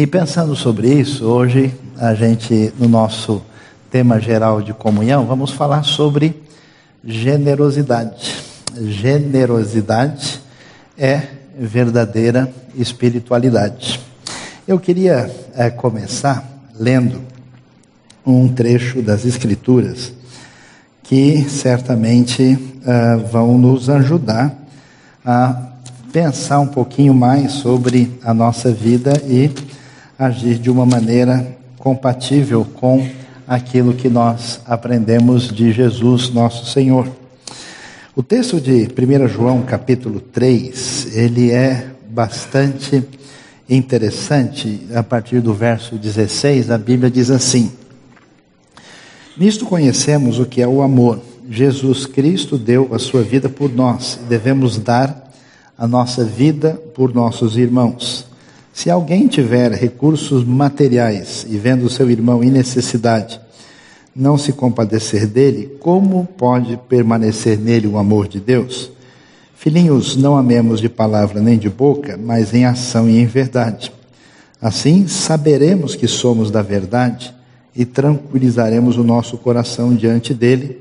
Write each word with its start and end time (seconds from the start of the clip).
E 0.00 0.06
pensando 0.06 0.54
sobre 0.54 0.94
isso, 0.94 1.24
hoje 1.24 1.74
a 1.98 2.14
gente, 2.14 2.72
no 2.78 2.88
nosso 2.88 3.42
tema 3.90 4.20
geral 4.20 4.62
de 4.62 4.72
comunhão, 4.72 5.26
vamos 5.26 5.50
falar 5.50 5.82
sobre 5.82 6.40
generosidade. 7.04 8.36
Generosidade 8.80 10.40
é 10.96 11.20
verdadeira 11.58 12.48
espiritualidade. 12.76 13.98
Eu 14.68 14.78
queria 14.78 15.34
é, 15.56 15.68
começar 15.68 16.48
lendo 16.78 17.20
um 18.24 18.46
trecho 18.46 19.02
das 19.02 19.24
Escrituras 19.24 20.12
que 21.02 21.42
certamente 21.50 22.52
uh, 22.52 23.26
vão 23.32 23.58
nos 23.58 23.90
ajudar 23.90 24.56
a 25.24 25.60
pensar 26.12 26.60
um 26.60 26.68
pouquinho 26.68 27.12
mais 27.12 27.50
sobre 27.50 28.16
a 28.22 28.32
nossa 28.32 28.70
vida 28.70 29.20
e 29.26 29.50
agir 30.18 30.58
de 30.58 30.68
uma 30.68 30.84
maneira 30.84 31.56
compatível 31.78 32.66
com 32.74 33.08
aquilo 33.46 33.94
que 33.94 34.08
nós 34.08 34.60
aprendemos 34.66 35.48
de 35.48 35.70
Jesus, 35.70 36.28
nosso 36.30 36.66
Senhor. 36.66 37.06
O 38.16 38.22
texto 38.22 38.60
de 38.60 38.88
1 38.88 39.28
João, 39.28 39.62
capítulo 39.62 40.18
3, 40.20 41.16
ele 41.16 41.52
é 41.52 41.86
bastante 42.10 43.04
interessante. 43.70 44.88
A 44.92 45.04
partir 45.04 45.40
do 45.40 45.54
verso 45.54 45.94
16, 45.94 46.72
a 46.72 46.76
Bíblia 46.76 47.08
diz 47.08 47.30
assim: 47.30 47.70
Nisto 49.36 49.66
conhecemos 49.66 50.40
o 50.40 50.46
que 50.46 50.60
é 50.60 50.66
o 50.66 50.82
amor. 50.82 51.20
Jesus 51.48 52.06
Cristo 52.06 52.58
deu 52.58 52.92
a 52.92 52.98
sua 52.98 53.22
vida 53.22 53.48
por 53.48 53.72
nós 53.72 54.18
e 54.20 54.24
devemos 54.24 54.78
dar 54.78 55.32
a 55.78 55.86
nossa 55.86 56.24
vida 56.24 56.72
por 56.92 57.14
nossos 57.14 57.56
irmãos. 57.56 58.26
Se 58.78 58.88
alguém 58.88 59.26
tiver 59.26 59.72
recursos 59.72 60.44
materiais 60.44 61.44
e 61.50 61.56
vendo 61.56 61.90
seu 61.90 62.08
irmão 62.08 62.44
em 62.44 62.48
necessidade, 62.48 63.40
não 64.14 64.38
se 64.38 64.52
compadecer 64.52 65.26
dele, 65.26 65.76
como 65.80 66.24
pode 66.24 66.78
permanecer 66.88 67.58
nele 67.58 67.88
o 67.88 67.98
amor 67.98 68.28
de 68.28 68.38
Deus? 68.38 68.88
Filhinhos, 69.56 70.14
não 70.16 70.36
amemos 70.36 70.80
de 70.80 70.88
palavra 70.88 71.40
nem 71.40 71.58
de 71.58 71.68
boca, 71.68 72.16
mas 72.16 72.54
em 72.54 72.66
ação 72.66 73.10
e 73.10 73.18
em 73.18 73.26
verdade. 73.26 73.92
Assim, 74.62 75.08
saberemos 75.08 75.96
que 75.96 76.06
somos 76.06 76.48
da 76.48 76.62
verdade 76.62 77.34
e 77.74 77.84
tranquilizaremos 77.84 78.96
o 78.96 79.02
nosso 79.02 79.36
coração 79.38 79.92
diante 79.92 80.32
dele 80.32 80.78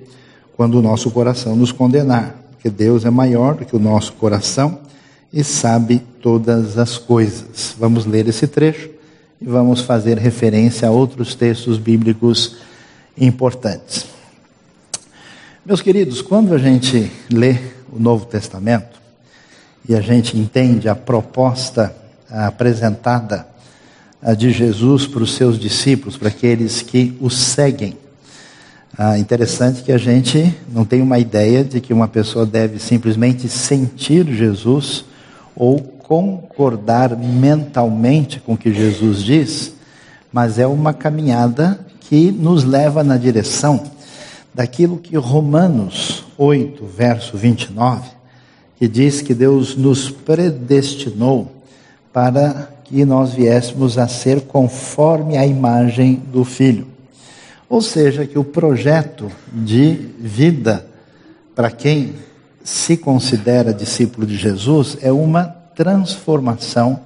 quando 0.56 0.76
o 0.76 0.84
nosso 0.84 1.10
coração 1.10 1.56
nos 1.56 1.72
condenar, 1.72 2.36
porque 2.52 2.70
Deus 2.70 3.06
é 3.06 3.10
maior 3.10 3.56
do 3.56 3.66
que 3.66 3.76
o 3.76 3.80
nosso 3.80 4.14
coração 4.14 4.86
e 5.32 5.44
sabe 5.44 6.02
todas 6.22 6.78
as 6.78 6.98
coisas. 6.98 7.76
Vamos 7.78 8.06
ler 8.06 8.28
esse 8.28 8.48
trecho 8.48 8.90
e 9.42 9.46
vamos 9.46 9.82
fazer 9.82 10.18
referência 10.18 10.88
a 10.88 10.92
outros 10.92 11.36
textos 11.36 11.78
bíblicos 11.78 12.58
importantes. 13.18 14.06
Meus 15.66 15.82
queridos, 15.82 16.22
quando 16.22 16.54
a 16.54 16.58
gente 16.58 17.12
lê 17.32 17.58
o 17.92 18.00
Novo 18.00 18.26
Testamento 18.26 19.00
e 19.88 19.96
a 19.96 20.02
gente 20.02 20.38
entende 20.38 20.88
a 20.88 20.96
proposta 20.96 21.96
apresentada 22.30 23.48
de 24.38 24.52
Jesus 24.52 25.06
para 25.06 25.24
os 25.24 25.36
seus 25.36 25.60
discípulos, 25.60 26.18
para 26.18 26.30
aqueles 26.30 26.82
que 26.82 27.16
o 27.22 27.30
seguem. 27.30 27.98
Ah, 28.98 29.18
interessante 29.20 29.84
que 29.84 29.92
a 29.92 29.98
gente 29.98 30.56
não 30.74 30.84
tem 30.84 31.02
uma 31.02 31.20
ideia 31.20 31.64
de 31.64 31.80
que 31.80 31.94
uma 31.94 32.08
pessoa 32.08 32.46
deve 32.46 32.80
simplesmente 32.80 33.48
sentir 33.48 34.26
Jesus 34.34 35.06
ou 35.58 35.80
concordar 35.80 37.18
mentalmente 37.18 38.40
com 38.40 38.54
o 38.54 38.58
que 38.58 38.74
Jesus 38.74 39.24
diz, 39.24 39.74
mas 40.32 40.60
é 40.60 40.68
uma 40.68 40.94
caminhada 40.94 41.80
que 42.02 42.32
nos 42.32 42.64
leva 42.64 43.04
na 43.04 43.18
direção 43.18 43.84
daquilo 44.54 44.98
que 44.98 45.18
Romanos 45.18 46.26
8, 46.38 46.86
verso 46.86 47.38
29, 47.38 48.10
que 48.78 48.88
diz 48.88 49.22
que 49.22 49.34
Deus 49.34 49.76
nos 49.76 50.10
predestinou 50.10 51.52
para 52.14 52.70
que 52.84 53.04
nós 53.04 53.34
viéssemos 53.34 53.98
a 53.98 54.08
ser 54.08 54.42
conforme 54.42 55.38
a 55.38 55.46
imagem 55.46 56.22
do 56.32 56.46
Filho. 56.46 56.88
Ou 57.70 57.82
seja, 57.82 58.26
que 58.26 58.40
o 58.40 58.44
projeto 58.44 59.30
de 59.52 59.94
vida 60.18 60.88
para 61.54 61.70
quem 61.70 62.14
se 62.68 62.98
considera 62.98 63.74
discípulo 63.74 64.28
de 64.28 64.36
Jesus 64.36 64.98
é 65.02 65.10
uma 65.10 65.46
transformação 65.74 67.00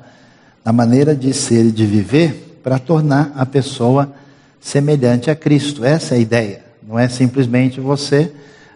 na 0.66 0.74
maneira 0.74 1.16
de 1.16 1.32
ser 1.36 1.68
e 1.68 1.72
de 1.72 1.86
viver 1.86 2.60
para 2.64 2.80
tornar 2.80 3.32
a 3.36 3.46
pessoa 3.46 4.12
semelhante 4.60 5.30
a 5.30 5.36
Cristo. 5.36 5.86
Essa 5.86 6.16
é 6.16 6.18
a 6.18 6.20
ideia. 6.20 6.62
Não 6.82 6.98
é 6.98 7.08
simplesmente 7.08 7.80
você 7.80 8.32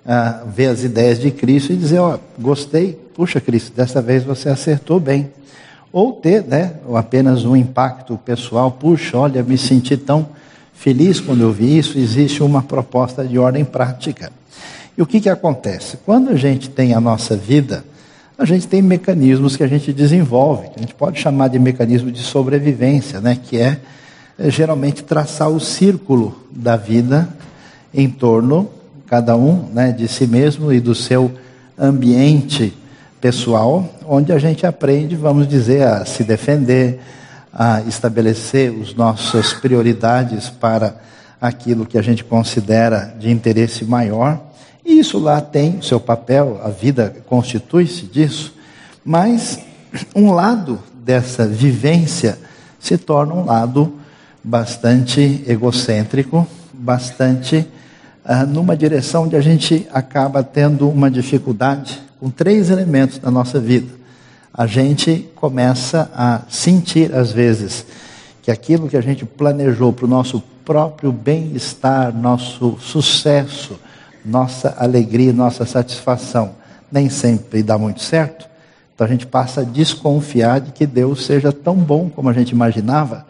ah, 0.06 0.44
ver 0.45 0.68
as 0.68 0.84
ideias 0.84 1.19
de 1.19 1.31
Cristo 1.31 1.74
e 1.74 1.75
dizer, 1.75 1.97
ó, 1.97 2.18
oh, 2.18 2.19
gostei, 2.40 2.94
puxa 3.16 3.41
Cristo, 3.41 3.75
dessa 3.75 4.00
vez 4.00 4.24
você 4.24 4.50
acertou 4.50 5.00
bem 5.00 5.31
ou 5.91 6.13
ter 6.13 6.44
né, 6.44 6.74
apenas 6.94 7.45
um 7.45 7.56
impacto 7.56 8.16
pessoal, 8.16 8.69
puxa, 8.69 9.18
olha, 9.18 9.41
me 9.41 9.57
senti 9.57 9.97
tão 9.97 10.28
feliz 10.72 11.19
quando 11.19 11.41
eu 11.41 11.51
vi 11.51 11.79
isso, 11.79 11.97
existe 11.97 12.44
uma 12.44 12.62
proposta 12.62 13.25
de 13.25 13.40
ordem 13.40 13.66
prática. 13.66 14.31
E 14.97 15.01
o 15.01 15.06
que, 15.06 15.19
que 15.19 15.29
acontece? 15.29 15.97
Quando 16.06 16.29
a 16.29 16.35
gente 16.35 16.69
tem 16.69 16.94
a 16.94 17.01
nossa 17.01 17.35
vida, 17.35 17.83
a 18.38 18.45
gente 18.45 18.67
tem 18.67 18.81
mecanismos 18.81 19.56
que 19.56 19.63
a 19.63 19.67
gente 19.67 19.94
desenvolve, 19.94 20.69
que 20.69 20.79
a 20.79 20.81
gente 20.81 20.94
pode 20.94 21.19
chamar 21.19 21.50
de 21.50 21.59
mecanismo 21.59 22.11
de 22.11 22.19
sobrevivência, 22.19 23.22
né, 23.22 23.38
que 23.41 23.57
é, 23.57 23.79
é 24.38 24.50
geralmente 24.50 25.03
traçar 25.03 25.50
o 25.50 25.59
círculo 25.59 26.44
da 26.51 26.75
vida 26.75 27.29
em 27.94 28.09
torno, 28.09 28.69
cada 29.07 29.35
um, 29.38 29.69
né, 29.73 29.91
de 29.91 30.07
si 30.07 30.28
mesmo 30.28 30.72
e 30.73 30.79
do 30.79 30.94
seu 30.94 31.31
ambiente 31.77 32.73
pessoal, 33.22 33.89
onde 34.06 34.31
a 34.31 34.38
gente 34.38 34.66
aprende, 34.66 35.16
vamos 35.16 35.47
dizer, 35.47 35.88
a 35.88 36.06
se 36.06 36.23
defender, 36.23 37.00
a 37.53 37.81
estabelecer 37.81 38.73
as 38.81 38.94
nossas 38.94 39.53
prioridades 39.53 40.50
para 40.50 40.95
aquilo 41.39 41.85
que 41.85 41.97
a 41.97 42.01
gente 42.01 42.23
considera 42.23 43.16
de 43.17 43.31
interesse 43.31 43.85
maior. 43.85 44.44
E 44.85 45.00
isso 45.00 45.18
lá 45.18 45.41
tem 45.41 45.79
o 45.79 45.84
seu 45.84 46.00
papel, 46.00 46.62
a 46.63 46.69
vida 46.69 47.16
constitui-se 47.25 48.06
disso, 48.06 48.53
mas 49.03 49.59
um 50.16 50.31
lado 50.31 50.79
dessa 51.03 51.47
vivência 51.47 52.38
se 52.79 52.95
torna 52.97 53.34
um 53.34 53.44
lado 53.44 53.94
bastante 54.44 55.44
egocêntrico, 55.47 56.47
bastante 56.72 57.68
uh, 58.24 58.45
numa 58.47 58.78
direção 58.78 59.24
onde 59.24 59.35
a 59.35 59.41
gente 59.41 59.88
acaba 59.91 60.44
tendo 60.44 60.88
uma 60.88 61.09
dificuldade 61.09 62.00
com 62.19 62.29
três 62.29 62.69
elementos 62.69 63.19
na 63.19 63.31
nossa 63.31 63.59
vida. 63.59 63.91
A 64.53 64.68
gente 64.68 65.28
começa 65.35 66.12
a 66.13 66.41
sentir, 66.47 67.13
às 67.13 67.31
vezes, 67.31 67.85
que 68.44 68.51
aquilo 68.51 68.88
que 68.88 68.95
a 68.95 69.01
gente 69.01 69.25
planejou 69.25 69.91
para 69.91 70.06
o 70.06 70.07
nosso 70.07 70.44
próprio 70.63 71.12
bem-estar, 71.12 72.16
nosso 72.16 72.78
sucesso, 72.79 73.79
nossa 74.25 74.75
alegria, 74.78 75.31
nossa 75.31 75.66
satisfação, 75.66 76.56
nem 76.91 77.09
sempre 77.09 77.62
dá 77.62 77.78
muito 77.78 78.02
certo. 78.02 78.47
Então 78.94 79.06
a 79.06 79.09
gente 79.09 79.28
passa 79.28 79.62
a 79.62 79.63
desconfiar 79.63 80.62
de 80.62 80.72
que 80.72 80.88
Deus 80.88 81.25
seja 81.25 81.52
tão 81.52 81.75
bom 81.75 82.09
como 82.09 82.30
a 82.30 82.34
gente 82.34 82.52
imaginava 82.52 83.25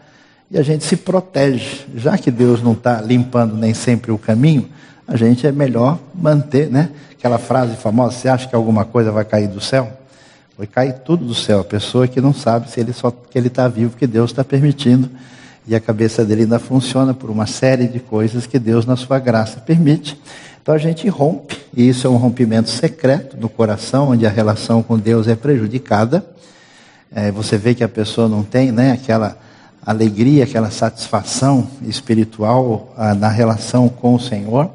e 0.50 0.56
a 0.58 0.62
gente 0.62 0.84
se 0.84 0.96
protege. 0.96 1.84
Já 1.94 2.16
que 2.16 2.30
Deus 2.30 2.62
não 2.62 2.72
está 2.72 3.00
limpando 3.00 3.56
nem 3.56 3.74
sempre 3.74 4.12
o 4.12 4.18
caminho, 4.18 4.68
a 5.06 5.16
gente 5.16 5.46
é 5.46 5.52
melhor 5.52 5.98
manter, 6.14 6.70
né? 6.70 6.90
Aquela 7.12 7.38
frase 7.38 7.76
famosa, 7.76 8.16
você 8.16 8.28
acha 8.28 8.48
que 8.48 8.54
alguma 8.54 8.84
coisa 8.84 9.10
vai 9.10 9.24
cair 9.24 9.48
do 9.48 9.60
céu? 9.60 9.90
Vai 10.56 10.66
cair 10.66 10.94
tudo 11.04 11.24
do 11.24 11.34
céu. 11.34 11.60
A 11.60 11.64
pessoa 11.64 12.06
que 12.06 12.20
não 12.20 12.32
sabe 12.32 12.70
se 12.70 12.80
ele 12.80 12.92
só 12.92 13.10
que 13.10 13.36
ele 13.36 13.48
está 13.48 13.66
vivo, 13.68 13.96
que 13.96 14.06
Deus 14.06 14.30
está 14.30 14.44
permitindo, 14.44 15.10
e 15.66 15.74
a 15.74 15.80
cabeça 15.80 16.24
dele 16.24 16.42
ainda 16.42 16.60
funciona 16.60 17.12
por 17.12 17.28
uma 17.28 17.46
série 17.46 17.88
de 17.88 17.98
coisas 17.98 18.46
que 18.46 18.58
Deus, 18.58 18.86
na 18.86 18.96
sua 18.96 19.18
graça, 19.18 19.58
permite. 19.58 20.18
Então 20.66 20.74
a 20.74 20.78
gente 20.78 21.08
rompe, 21.08 21.56
e 21.76 21.88
isso 21.88 22.08
é 22.08 22.10
um 22.10 22.16
rompimento 22.16 22.68
secreto 22.70 23.36
no 23.36 23.48
coração, 23.48 24.08
onde 24.08 24.26
a 24.26 24.28
relação 24.28 24.82
com 24.82 24.98
Deus 24.98 25.28
é 25.28 25.36
prejudicada. 25.36 26.26
É, 27.14 27.30
você 27.30 27.56
vê 27.56 27.72
que 27.72 27.84
a 27.84 27.88
pessoa 27.88 28.28
não 28.28 28.42
tem 28.42 28.72
né, 28.72 28.90
aquela 28.90 29.38
alegria, 29.80 30.42
aquela 30.42 30.68
satisfação 30.72 31.68
espiritual 31.82 32.92
ah, 32.96 33.14
na 33.14 33.28
relação 33.28 33.88
com 33.88 34.16
o 34.16 34.18
Senhor 34.18 34.68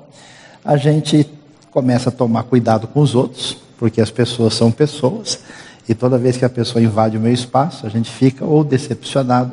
a 0.64 0.78
gente 0.78 1.30
começa 1.72 2.08
a 2.08 2.12
tomar 2.14 2.44
cuidado 2.44 2.88
com 2.88 3.02
os 3.02 3.14
outros, 3.14 3.58
porque 3.78 4.00
as 4.00 4.10
pessoas 4.10 4.54
são 4.54 4.72
pessoas, 4.72 5.42
e 5.90 5.94
toda 5.94 6.18
vez 6.18 6.38
que 6.38 6.46
a 6.46 6.50
pessoa 6.50 6.82
invade 6.82 7.18
o 7.18 7.20
meu 7.20 7.34
espaço, 7.34 7.86
a 7.86 7.90
gente 7.90 8.10
fica 8.10 8.46
ou 8.46 8.64
decepcionado, 8.64 9.52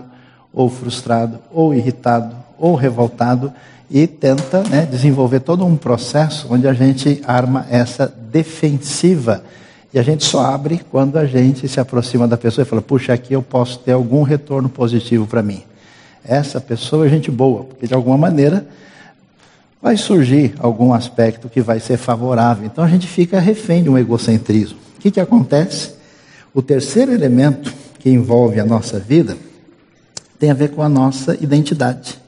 ou 0.53 0.71
frustrado, 0.71 1.41
ou 1.51 1.75
irritado, 1.75 2.37
ou 2.59 2.75
revoltado, 2.75 3.53
e 3.91 4.07
tenta 4.07 4.63
né, 4.65 4.87
desenvolver 4.91 5.41
todo 5.41 5.65
um 5.65 5.77
processo 5.77 6.47
onde 6.51 6.69
a 6.69 6.75
gente 6.75 7.23
arma 7.27 7.67
essa 7.71 8.13
defensiva 8.31 9.43
E 9.95 9.99
a 9.99 10.03
gente 10.03 10.25
só 10.25 10.45
abre 10.45 10.83
quando 10.91 11.17
a 11.17 11.25
gente 11.25 11.67
se 11.67 11.81
aproxima 11.81 12.29
da 12.29 12.37
pessoa 12.37 12.63
e 12.63 12.69
fala: 12.69 12.83
puxa, 12.83 13.15
aqui 13.15 13.33
eu 13.33 13.43
posso 13.43 13.79
ter 13.79 13.93
algum 13.93 14.23
retorno 14.23 14.69
positivo 14.69 15.27
para 15.27 15.43
mim. 15.43 15.63
Essa 16.23 16.61
pessoa 16.61 17.07
é 17.07 17.09
gente 17.09 17.31
boa, 17.31 17.65
porque 17.65 17.87
de 17.87 17.95
alguma 17.95 18.19
maneira 18.19 18.67
vai 19.81 19.97
surgir 19.97 20.55
algum 20.59 20.93
aspecto 20.93 21.49
que 21.49 21.63
vai 21.63 21.81
ser 21.81 21.97
favorável. 21.97 22.67
Então 22.67 22.85
a 22.85 22.89
gente 22.89 23.07
fica 23.07 23.41
refém 23.41 23.83
de 23.83 23.89
um 23.89 23.97
egocentrismo. 23.97 24.79
O 24.99 25.01
que, 25.01 25.11
que 25.11 25.21
acontece? 25.21 25.93
O 26.53 26.61
terceiro 26.61 27.13
elemento 27.13 27.73
que 27.99 28.11
envolve 28.11 28.61
a 28.61 28.67
nossa 28.67 28.99
vida 28.99 29.37
tem 30.39 30.51
a 30.51 30.55
ver 30.55 30.71
com 30.71 30.83
a 30.83 30.89
nossa 30.89 31.35
identidade. 31.41 32.19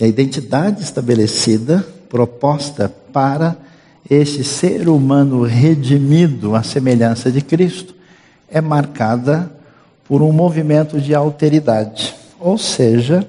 E 0.00 0.04
a 0.04 0.06
identidade 0.08 0.82
estabelecida, 0.82 1.86
proposta 2.08 2.92
para 3.12 3.56
este 4.08 4.44
ser 4.44 4.88
humano 4.88 5.42
redimido 5.42 6.54
à 6.54 6.62
semelhança 6.62 7.30
de 7.30 7.40
Cristo, 7.40 7.94
é 8.48 8.60
marcada 8.60 9.50
por 10.06 10.20
um 10.20 10.32
movimento 10.32 11.00
de 11.00 11.14
alteridade. 11.14 12.14
Ou 12.38 12.58
seja, 12.58 13.26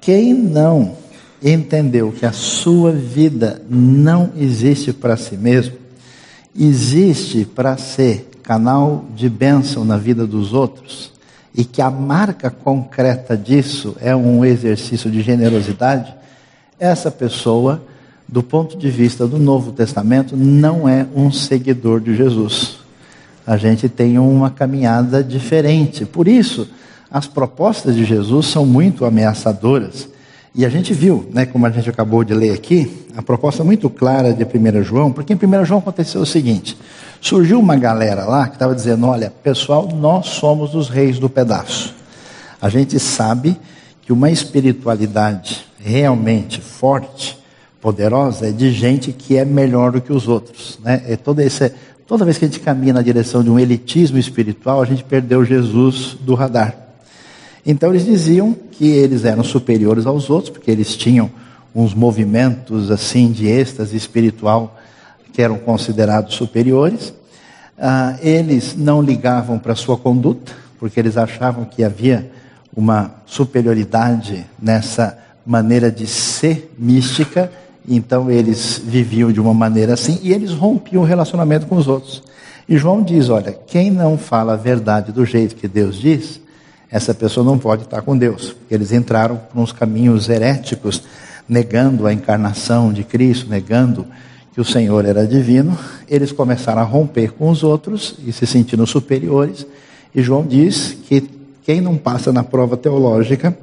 quem 0.00 0.32
não 0.32 0.96
entendeu 1.42 2.12
que 2.12 2.24
a 2.24 2.32
sua 2.32 2.92
vida 2.92 3.60
não 3.68 4.30
existe 4.36 4.92
para 4.92 5.16
si 5.16 5.36
mesmo, 5.36 5.76
existe 6.58 7.44
para 7.44 7.76
ser 7.76 8.30
canal 8.42 9.04
de 9.14 9.28
bênção 9.28 9.84
na 9.84 9.96
vida 9.96 10.26
dos 10.26 10.52
outros, 10.52 11.12
e 11.56 11.64
que 11.64 11.80
a 11.80 11.90
marca 11.90 12.50
concreta 12.50 13.36
disso 13.36 13.96
é 14.00 14.14
um 14.14 14.44
exercício 14.44 15.10
de 15.10 15.22
generosidade, 15.22 16.14
essa 16.78 17.10
pessoa, 17.10 17.82
do 18.28 18.42
ponto 18.42 18.76
de 18.76 18.90
vista 18.90 19.26
do 19.26 19.38
Novo 19.38 19.72
Testamento, 19.72 20.36
não 20.36 20.86
é 20.86 21.06
um 21.14 21.32
seguidor 21.32 22.00
de 22.00 22.14
Jesus. 22.14 22.78
A 23.46 23.56
gente 23.56 23.88
tem 23.88 24.18
uma 24.18 24.50
caminhada 24.50 25.24
diferente. 25.24 26.04
Por 26.04 26.28
isso, 26.28 26.68
as 27.10 27.26
propostas 27.26 27.94
de 27.94 28.04
Jesus 28.04 28.46
são 28.46 28.66
muito 28.66 29.06
ameaçadoras. 29.06 30.08
E 30.58 30.64
a 30.64 30.70
gente 30.70 30.94
viu, 30.94 31.28
né, 31.34 31.44
como 31.44 31.66
a 31.66 31.70
gente 31.70 31.90
acabou 31.90 32.24
de 32.24 32.32
ler 32.32 32.54
aqui, 32.54 33.06
a 33.14 33.20
proposta 33.20 33.62
muito 33.62 33.90
clara 33.90 34.32
de 34.32 34.42
1 34.42 34.82
João, 34.82 35.12
porque 35.12 35.34
em 35.34 35.36
1 35.36 35.66
João 35.66 35.80
aconteceu 35.80 36.22
o 36.22 36.26
seguinte: 36.26 36.78
surgiu 37.20 37.60
uma 37.60 37.76
galera 37.76 38.24
lá 38.24 38.48
que 38.48 38.54
estava 38.54 38.74
dizendo: 38.74 39.06
olha, 39.06 39.30
pessoal, 39.42 39.86
nós 39.94 40.28
somos 40.28 40.74
os 40.74 40.88
reis 40.88 41.18
do 41.18 41.28
pedaço. 41.28 41.94
A 42.58 42.70
gente 42.70 42.98
sabe 42.98 43.54
que 44.00 44.14
uma 44.14 44.30
espiritualidade 44.30 45.66
realmente 45.78 46.58
forte, 46.58 47.38
poderosa, 47.78 48.48
é 48.48 48.50
de 48.50 48.72
gente 48.72 49.12
que 49.12 49.36
é 49.36 49.44
melhor 49.44 49.92
do 49.92 50.00
que 50.00 50.10
os 50.10 50.26
outros. 50.26 50.78
Né? 50.82 51.02
É 51.06 51.16
toda, 51.16 51.44
esse, 51.44 51.70
toda 52.06 52.24
vez 52.24 52.38
que 52.38 52.46
a 52.46 52.48
gente 52.48 52.60
caminha 52.60 52.94
na 52.94 53.02
direção 53.02 53.44
de 53.44 53.50
um 53.50 53.58
elitismo 53.58 54.16
espiritual, 54.16 54.80
a 54.80 54.86
gente 54.86 55.04
perdeu 55.04 55.44
Jesus 55.44 56.16
do 56.18 56.34
radar. 56.34 56.85
Então 57.66 57.90
eles 57.90 58.04
diziam 58.04 58.54
que 58.70 58.86
eles 58.86 59.24
eram 59.24 59.42
superiores 59.42 60.06
aos 60.06 60.30
outros, 60.30 60.50
porque 60.50 60.70
eles 60.70 60.94
tinham 60.94 61.28
uns 61.74 61.92
movimentos 61.92 62.92
assim 62.92 63.32
de 63.32 63.48
êxtase 63.48 63.96
espiritual 63.96 64.78
que 65.32 65.42
eram 65.42 65.58
considerados 65.58 66.36
superiores. 66.36 67.12
Ah, 67.76 68.16
eles 68.22 68.76
não 68.76 69.02
ligavam 69.02 69.58
para 69.58 69.74
sua 69.74 69.96
conduta, 69.96 70.52
porque 70.78 71.00
eles 71.00 71.16
achavam 71.16 71.64
que 71.64 71.82
havia 71.82 72.30
uma 72.74 73.16
superioridade 73.26 74.46
nessa 74.62 75.18
maneira 75.44 75.90
de 75.90 76.06
ser 76.06 76.72
mística, 76.78 77.50
então 77.88 78.30
eles 78.30 78.80
viviam 78.84 79.32
de 79.32 79.40
uma 79.40 79.54
maneira 79.54 79.94
assim 79.94 80.18
e 80.22 80.32
eles 80.32 80.52
rompiam 80.52 81.02
o 81.02 81.06
relacionamento 81.06 81.66
com 81.66 81.76
os 81.76 81.88
outros. 81.88 82.22
E 82.68 82.78
João 82.78 83.02
diz: 83.02 83.28
olha, 83.28 83.52
quem 83.52 83.90
não 83.90 84.16
fala 84.16 84.54
a 84.54 84.56
verdade 84.56 85.10
do 85.10 85.24
jeito 85.24 85.56
que 85.56 85.68
Deus 85.68 85.96
diz, 85.96 86.40
essa 86.90 87.12
pessoa 87.12 87.44
não 87.44 87.58
pode 87.58 87.82
estar 87.82 88.02
com 88.02 88.16
Deus, 88.16 88.54
eles 88.70 88.92
entraram 88.92 89.36
por 89.36 89.60
uns 89.60 89.72
caminhos 89.72 90.28
heréticos, 90.28 91.02
negando 91.48 92.06
a 92.06 92.12
encarnação 92.12 92.92
de 92.92 93.04
Cristo, 93.04 93.48
negando 93.48 94.06
que 94.52 94.60
o 94.60 94.64
Senhor 94.64 95.04
era 95.04 95.26
divino, 95.26 95.78
eles 96.08 96.32
começaram 96.32 96.80
a 96.80 96.84
romper 96.84 97.32
com 97.32 97.50
os 97.50 97.62
outros 97.62 98.14
e 98.24 98.32
se 98.32 98.46
sentindo 98.46 98.86
superiores. 98.86 99.66
E 100.14 100.22
João 100.22 100.46
diz 100.46 100.96
que 101.06 101.28
quem 101.62 101.80
não 101.80 101.96
passa 101.96 102.32
na 102.32 102.42
prova 102.42 102.76
teológica, 102.76 103.56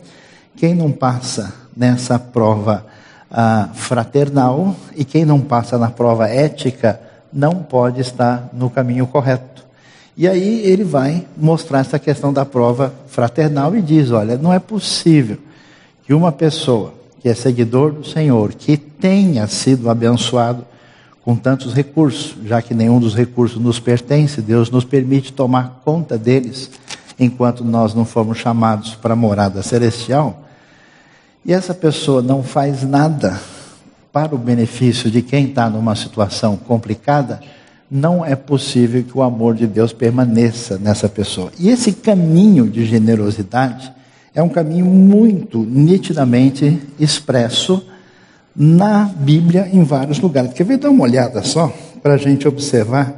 quem 0.55 0.75
não 0.75 0.91
passa 0.91 1.51
nessa 1.75 2.19
prova 2.19 2.85
ah, 3.31 3.69
fraternal 3.73 4.75
e 4.95 5.03
quem 5.03 5.25
não 5.25 5.39
passa 5.39 5.79
na 5.79 5.89
prova 5.89 6.27
ética, 6.27 6.99
não 7.33 7.55
pode 7.55 7.99
estar 7.99 8.49
no 8.53 8.69
caminho 8.69 9.07
correto. 9.07 9.65
E 10.15 10.27
aí 10.27 10.61
ele 10.65 10.83
vai 10.83 11.25
mostrar 11.35 11.79
essa 11.79 11.97
questão 11.97 12.31
da 12.31 12.45
prova 12.45 12.93
fraternal 13.07 13.75
e 13.75 13.81
diz: 13.81 14.11
olha, 14.11 14.37
não 14.37 14.53
é 14.53 14.59
possível 14.59 15.37
que 16.05 16.13
uma 16.13 16.31
pessoa 16.31 16.93
que 17.21 17.29
é 17.29 17.33
seguidor 17.33 17.91
do 17.91 18.05
Senhor, 18.05 18.53
que 18.53 18.77
tenha 18.77 19.47
sido 19.47 19.89
abençoado 19.89 20.65
com 21.23 21.35
tantos 21.35 21.73
recursos, 21.73 22.35
já 22.45 22.61
que 22.61 22.73
nenhum 22.73 22.99
dos 22.99 23.15
recursos 23.15 23.59
nos 23.59 23.79
pertence, 23.79 24.41
Deus 24.41 24.69
nos 24.69 24.83
permite 24.83 25.31
tomar 25.31 25.81
conta 25.85 26.17
deles 26.17 26.69
enquanto 27.17 27.63
nós 27.63 27.93
não 27.93 28.03
formos 28.03 28.37
chamados 28.37 28.95
para 28.95 29.13
a 29.13 29.15
morada 29.15 29.63
celestial. 29.63 30.43
E 31.45 31.53
essa 31.53 31.73
pessoa 31.73 32.21
não 32.21 32.43
faz 32.43 32.83
nada 32.83 33.39
para 34.11 34.35
o 34.35 34.37
benefício 34.37 35.09
de 35.09 35.21
quem 35.21 35.45
está 35.45 35.69
numa 35.69 35.95
situação 35.95 36.57
complicada 36.57 37.39
não 37.93 38.25
é 38.25 38.35
possível 38.35 39.03
que 39.03 39.15
o 39.15 39.21
amor 39.21 39.53
de 39.53 39.67
Deus 39.67 39.93
permaneça 39.93 40.79
nessa 40.79 41.07
pessoa. 41.07 41.51
E 41.59 41.69
esse 41.69 41.91
caminho 41.93 42.67
de 42.67 42.87
generosidade 42.87 43.93
é 44.33 44.41
um 44.41 44.49
caminho 44.49 44.87
muito 44.87 45.59
nitidamente 45.59 46.81
expresso 46.99 47.85
na 48.55 49.03
Bíblia 49.03 49.69
em 49.71 49.83
vários 49.83 50.19
lugares. 50.19 50.53
Quer 50.53 50.63
ver 50.63 50.77
dar 50.77 50.89
uma 50.89 51.03
olhada 51.03 51.43
só 51.43 51.71
para 52.01 52.15
a 52.15 52.17
gente 52.17 52.47
observar, 52.47 53.13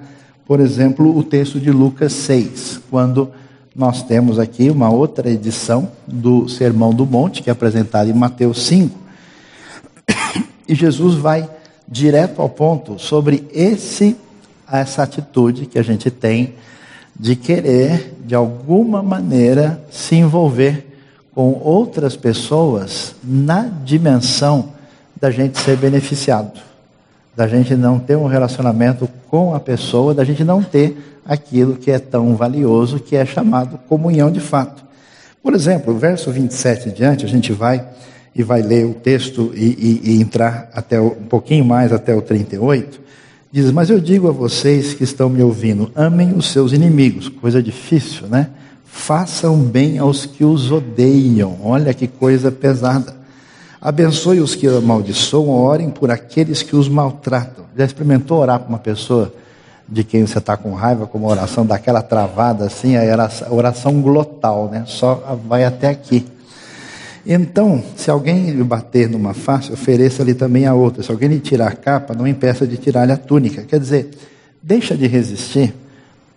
por 0.46 0.60
exemplo, 0.60 1.18
o 1.18 1.24
texto 1.24 1.58
de 1.58 1.72
Lucas 1.72 2.12
6, 2.12 2.82
quando 2.92 3.32
nós 3.74 4.04
temos 4.04 4.38
aqui 4.38 4.70
uma 4.70 4.90
outra 4.90 5.30
edição 5.30 5.90
do 6.06 6.50
Sermão 6.50 6.94
do 6.94 7.06
Monte, 7.06 7.42
que 7.42 7.50
é 7.50 7.54
apresentado 7.54 8.10
em 8.10 8.14
Mateus 8.14 8.66
5. 8.66 8.94
E 10.68 10.74
Jesus 10.74 11.14
vai 11.14 11.48
direto 11.88 12.42
ao 12.42 12.50
ponto 12.50 12.98
sobre 12.98 13.48
esse 13.54 14.18
a 14.68 14.80
essa 14.80 15.04
atitude 15.04 15.66
que 15.66 15.80
a 15.80 15.84
gente 15.84 16.10
tem 16.10 16.56
de 17.18 17.36
querer, 17.36 18.16
de 18.26 18.36
alguma 18.36 19.02
maneira, 19.02 19.82
se 19.90 20.16
envolver 20.16 20.86
com 21.34 21.60
outras 21.62 22.16
pessoas 22.16 23.16
na 23.24 23.70
dimensão 23.84 24.74
da 25.20 25.32
gente 25.32 25.60
ser 25.60 25.78
beneficiado, 25.78 26.60
da 27.36 27.48
gente 27.48 27.76
não 27.76 28.00
ter 28.00 28.16
um 28.16 28.28
relacionamento 28.28 29.10
com 29.30 29.54
a 29.54 29.60
pessoa, 29.60 30.14
da 30.14 30.24
gente 30.24 30.44
não 30.44 30.62
ter 30.62 30.98
aquilo 31.26 31.76
que 31.76 31.90
é 31.90 32.00
tão 32.00 32.36
valioso, 32.36 33.00
que 33.00 33.16
é 33.16 33.26
chamado 33.26 33.80
comunhão 33.90 34.32
de 34.32 34.40
fato. 34.40 34.84
Por 35.42 35.54
exemplo, 35.54 35.94
o 35.94 35.98
verso 35.98 36.32
27 36.32 36.90
em 36.90 36.92
diante, 36.92 37.26
a 37.26 37.28
gente 37.28 37.52
vai 37.52 37.86
e 38.36 38.44
vai 38.44 38.62
ler 38.62 38.86
o 38.86 38.94
texto 38.94 39.52
e, 39.56 40.02
e, 40.04 40.12
e 40.12 40.22
entrar 40.22 40.70
até 40.74 41.00
um 41.00 41.10
pouquinho 41.10 41.64
mais 41.64 41.94
até 41.94 42.14
o 42.14 42.22
38. 42.22 43.00
Diz: 43.56 43.72
Mas 43.72 43.90
eu 43.90 44.02
digo 44.02 44.28
a 44.28 44.34
vocês 44.34 44.94
que 44.94 45.06
estão 45.06 45.30
me 45.30 45.42
ouvindo: 45.42 45.90
amem 45.96 46.34
os 46.34 46.52
seus 46.52 46.74
inimigos. 46.74 47.30
Coisa 47.30 47.64
difícil, 47.64 48.28
né? 48.28 48.50
Façam 48.86 49.58
bem 49.58 49.98
aos 49.98 50.26
que 50.26 50.44
os 50.44 50.70
odeiam. 50.70 51.58
Olha 51.64 51.94
que 51.94 52.06
coisa 52.06 52.52
pesada. 52.52 53.16
Abençoe 53.80 54.42
os 54.42 54.56
que 54.56 54.68
amaldiçoam, 54.68 55.52
orem 55.52 55.90
por 55.90 56.12
aqueles 56.12 56.62
que 56.62 56.76
os 56.76 56.90
maltratam. 56.90 57.64
Já 57.78 57.86
experimentou 57.86 58.40
orar 58.40 58.60
para 58.60 58.68
uma 58.68 58.78
pessoa 58.78 59.34
de 59.88 60.04
quem 60.04 60.28
você 60.28 60.40
está 60.40 60.58
com 60.58 60.74
raiva, 60.74 61.08
com 61.08 61.18
uma 61.18 61.30
oração 61.30 61.66
daquela 61.66 62.02
travada 62.02 62.66
assim, 62.66 62.98
a 62.98 63.04
oração, 63.04 63.54
oração 63.54 64.02
glotal, 64.02 64.68
né? 64.70 64.84
Só 64.86 65.40
vai 65.48 65.64
até 65.64 65.88
aqui. 65.88 66.26
Então, 67.26 67.84
se 67.96 68.12
alguém 68.12 68.52
lhe 68.52 68.64
bater 68.64 69.10
numa 69.10 69.34
face, 69.34 69.72
ofereça-lhe 69.74 70.36
também 70.36 70.68
a 70.68 70.76
outra. 70.76 71.02
Se 71.02 71.12
alguém 71.12 71.30
lhe 71.30 71.40
tirar 71.40 71.70
a 71.70 71.76
capa, 71.76 72.14
não 72.14 72.28
impeça 72.28 72.68
de 72.68 72.78
tirar-lhe 72.78 73.12
a 73.12 73.18
túnica. 73.18 73.64
Quer 73.64 73.80
dizer, 73.80 74.10
deixa 74.62 74.96
de 74.96 75.08
resistir, 75.08 75.74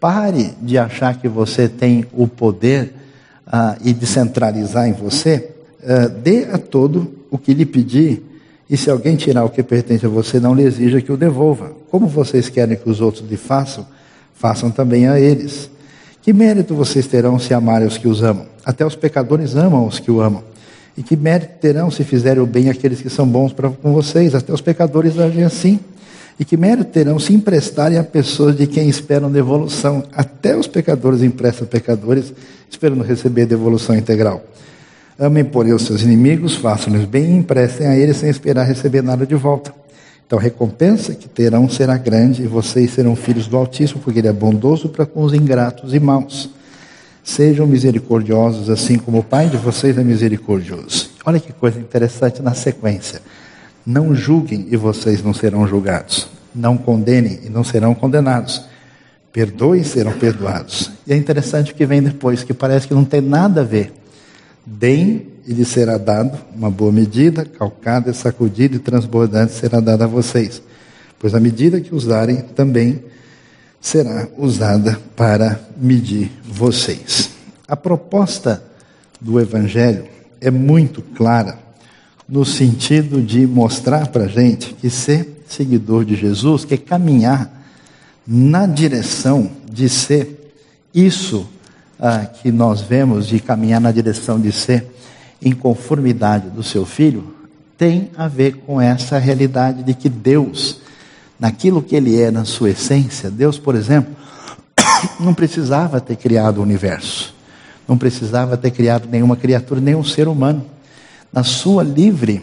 pare 0.01 0.55
de 0.63 0.79
achar 0.79 1.19
que 1.19 1.29
você 1.29 1.69
tem 1.69 2.07
o 2.13 2.27
poder 2.27 2.95
ah, 3.47 3.77
e 3.85 3.93
de 3.93 4.07
centralizar 4.07 4.89
em 4.89 4.93
você. 4.93 5.51
Ah, 5.85 6.09
dê 6.09 6.45
a 6.51 6.57
todo 6.57 7.13
o 7.31 7.37
que 7.37 7.53
lhe 7.53 7.67
pedir, 7.67 8.25
e 8.71 8.77
se 8.77 8.91
alguém 8.91 9.17
tirar 9.17 9.45
o 9.45 9.51
que 9.51 9.63
pertence 9.63 10.05
a 10.05 10.09
você, 10.09 10.39
não 10.39 10.55
lhe 10.55 10.63
exija 10.63 11.01
que 11.01 11.13
o 11.13 11.17
devolva. 11.17 11.73
Como 11.91 12.07
vocês 12.07 12.49
querem 12.49 12.77
que 12.77 12.89
os 12.89 13.01
outros 13.01 13.29
lhe 13.29 13.37
façam, 13.37 13.87
façam 14.35 14.71
também 14.71 15.09
a 15.09 15.19
eles. 15.19 15.71
Que 16.21 16.33
mérito 16.33 16.75
vocês 16.75 17.07
terão 17.07 17.39
se 17.39 17.55
amarem 17.55 17.89
os 17.89 17.97
que 17.97 18.07
os 18.07 18.23
amam? 18.23 18.47
Até 18.65 18.85
os 18.85 18.95
pecadores 18.95 19.57
amam 19.57 19.87
os 19.87 19.99
que 19.99 20.11
o 20.11 20.21
amam. 20.21 20.48
E 20.99 21.03
que 21.05 21.15
mérito 21.15 21.53
terão 21.61 21.93
se 21.93 22.03
fizerem 22.03 22.43
o 22.43 22.47
bem 22.47 22.69
aqueles 22.69 23.01
que 23.01 23.09
são 23.09 23.25
bons 23.25 23.53
para 23.53 23.71
com 23.71 23.93
vocês? 23.93 24.35
Até 24.35 24.53
os 24.53 24.61
pecadores 24.61 25.17
agem 25.17 25.45
assim. 25.45 25.79
E 26.41 26.45
que 26.45 26.57
mérito 26.57 26.91
terão 26.91 27.21
se 27.21 27.33
emprestarem 27.33 27.97
a 27.97 28.03
pessoas 28.03 28.57
de 28.57 28.67
quem 28.67 28.89
esperam 28.89 29.31
devolução? 29.31 30.03
Até 30.11 30.57
os 30.57 30.67
pecadores 30.67 31.23
emprestam 31.23 31.69
pecadores, 31.69 32.33
esperando 32.69 33.05
receber 33.05 33.47
devolução 33.47 33.95
integral. 33.95 34.43
Amem, 35.17 35.45
porém, 35.45 35.73
os 35.73 35.83
seus 35.83 36.03
inimigos, 36.03 36.57
façam-lhes 36.57 37.05
bem 37.05 37.27
e 37.27 37.37
emprestem 37.37 37.87
a 37.87 37.97
eles 37.97 38.17
sem 38.17 38.29
esperar 38.29 38.67
receber 38.67 39.01
nada 39.01 39.25
de 39.25 39.37
volta. 39.37 39.73
Então 40.27 40.37
a 40.37 40.43
recompensa 40.43 41.15
que 41.15 41.29
terão 41.29 41.69
será 41.69 41.97
grande 41.97 42.43
e 42.43 42.49
vocês 42.49 42.91
serão 42.91 43.15
filhos 43.15 43.47
do 43.47 43.57
Altíssimo, 43.57 44.01
porque 44.01 44.19
Ele 44.19 44.27
é 44.27 44.33
bondoso 44.33 44.89
para 44.89 45.07
com 45.07 45.23
os 45.23 45.33
ingratos 45.33 45.95
e 45.95 46.01
maus. 46.01 46.51
Sejam 47.29 47.67
misericordiosos, 47.67 48.71
assim 48.71 48.97
como 48.97 49.19
o 49.19 49.23
Pai 49.23 49.51
de 49.51 49.59
vocês 49.59 49.99
é 49.99 50.03
misericordioso. 50.03 51.11
Olha 51.27 51.39
que 51.39 51.53
coisa 51.53 51.79
interessante 51.79 52.41
na 52.41 52.55
sequência. 52.55 53.21
Não 53.85 54.15
julguem 54.15 54.67
e 54.71 54.77
vocês 54.79 55.23
não 55.23 55.35
serão 55.35 55.69
julgados. 55.69 56.27
Não 56.55 56.79
condenem 56.79 57.41
e 57.45 57.51
não 57.51 57.63
serão 57.63 57.95
condenados. 57.95 58.63
Perdoem 59.31 59.83
e 59.83 59.85
serão 59.85 60.13
perdoados. 60.13 60.91
E 61.07 61.13
é 61.13 61.17
interessante 61.17 61.73
o 61.73 61.75
que 61.75 61.85
vem 61.85 62.03
depois, 62.03 62.43
que 62.43 62.55
parece 62.55 62.89
que 62.89 62.95
não 62.95 63.05
tem 63.05 63.21
nada 63.21 63.61
a 63.61 63.65
ver 63.65 63.93
Deem 64.65 65.27
e 65.47 65.53
lhe 65.53 65.65
será 65.65 65.99
dado 65.99 66.39
uma 66.55 66.71
boa 66.71 66.93
medida, 66.93 67.45
calcada, 67.45 68.13
sacudida 68.13 68.77
e 68.77 68.79
transbordante 68.79 69.53
será 69.53 69.81
dada 69.81 70.05
a 70.05 70.07
vocês. 70.07 70.63
Pois 71.19 71.35
a 71.35 71.41
medida 71.41 71.79
que 71.79 71.95
usarem 71.95 72.37
também 72.55 73.03
será 73.81 74.29
usada 74.37 74.99
para 75.17 75.61
medir 75.77 76.31
vocês. 76.45 77.31
A 77.67 77.77
proposta 77.77 78.63
do 79.21 79.41
Evangelho 79.41 80.07
é 80.41 80.51
muito 80.51 81.03
clara 81.03 81.59
no 82.29 82.45
sentido 82.45 83.23
de 83.23 83.47
mostrar 83.47 84.09
para 84.09 84.25
a 84.25 84.29
gente 84.29 84.75
que 84.75 84.91
ser 84.91 85.43
seguidor 85.49 86.05
de 86.05 86.15
Jesus, 86.15 86.67
é 86.71 86.77
caminhar 86.77 87.51
na 88.27 88.67
direção 88.67 89.51
de 89.71 89.89
ser 89.89 90.53
isso 90.95 91.49
ah, 91.99 92.27
que 92.27 92.53
nós 92.53 92.83
vemos 92.83 93.27
de 93.27 93.41
caminhar 93.41 93.81
na 93.81 93.91
direção 93.91 94.39
de 94.39 94.53
ser 94.53 94.87
em 95.41 95.53
conformidade 95.53 96.51
do 96.51 96.63
seu 96.63 96.85
filho, 96.85 97.35
tem 97.77 98.11
a 98.17 98.29
ver 98.29 98.57
com 98.67 98.81
essa 98.81 99.19
realidade 99.19 99.83
de 99.83 99.95
que 99.95 100.09
Deus, 100.09 100.81
naquilo 101.39 101.83
que 101.83 101.95
Ele 101.95 102.21
é 102.21 102.31
na 102.31 102.45
sua 102.45 102.71
essência, 102.71 103.31
Deus, 103.31 103.59
por 103.59 103.75
exemplo, 103.75 104.15
não 105.21 105.35
precisava 105.35 106.01
ter 106.01 106.17
criado 106.17 106.59
o 106.59 106.63
universo, 106.63 107.35
não 107.87 107.97
precisava 107.97 108.57
ter 108.57 108.71
criado 108.71 109.09
nenhuma 109.11 109.37
criatura, 109.37 109.81
nenhum 109.81 110.05
ser 110.05 110.29
humano. 110.29 110.65
Na 111.33 111.45
sua 111.45 111.83
livre 111.83 112.43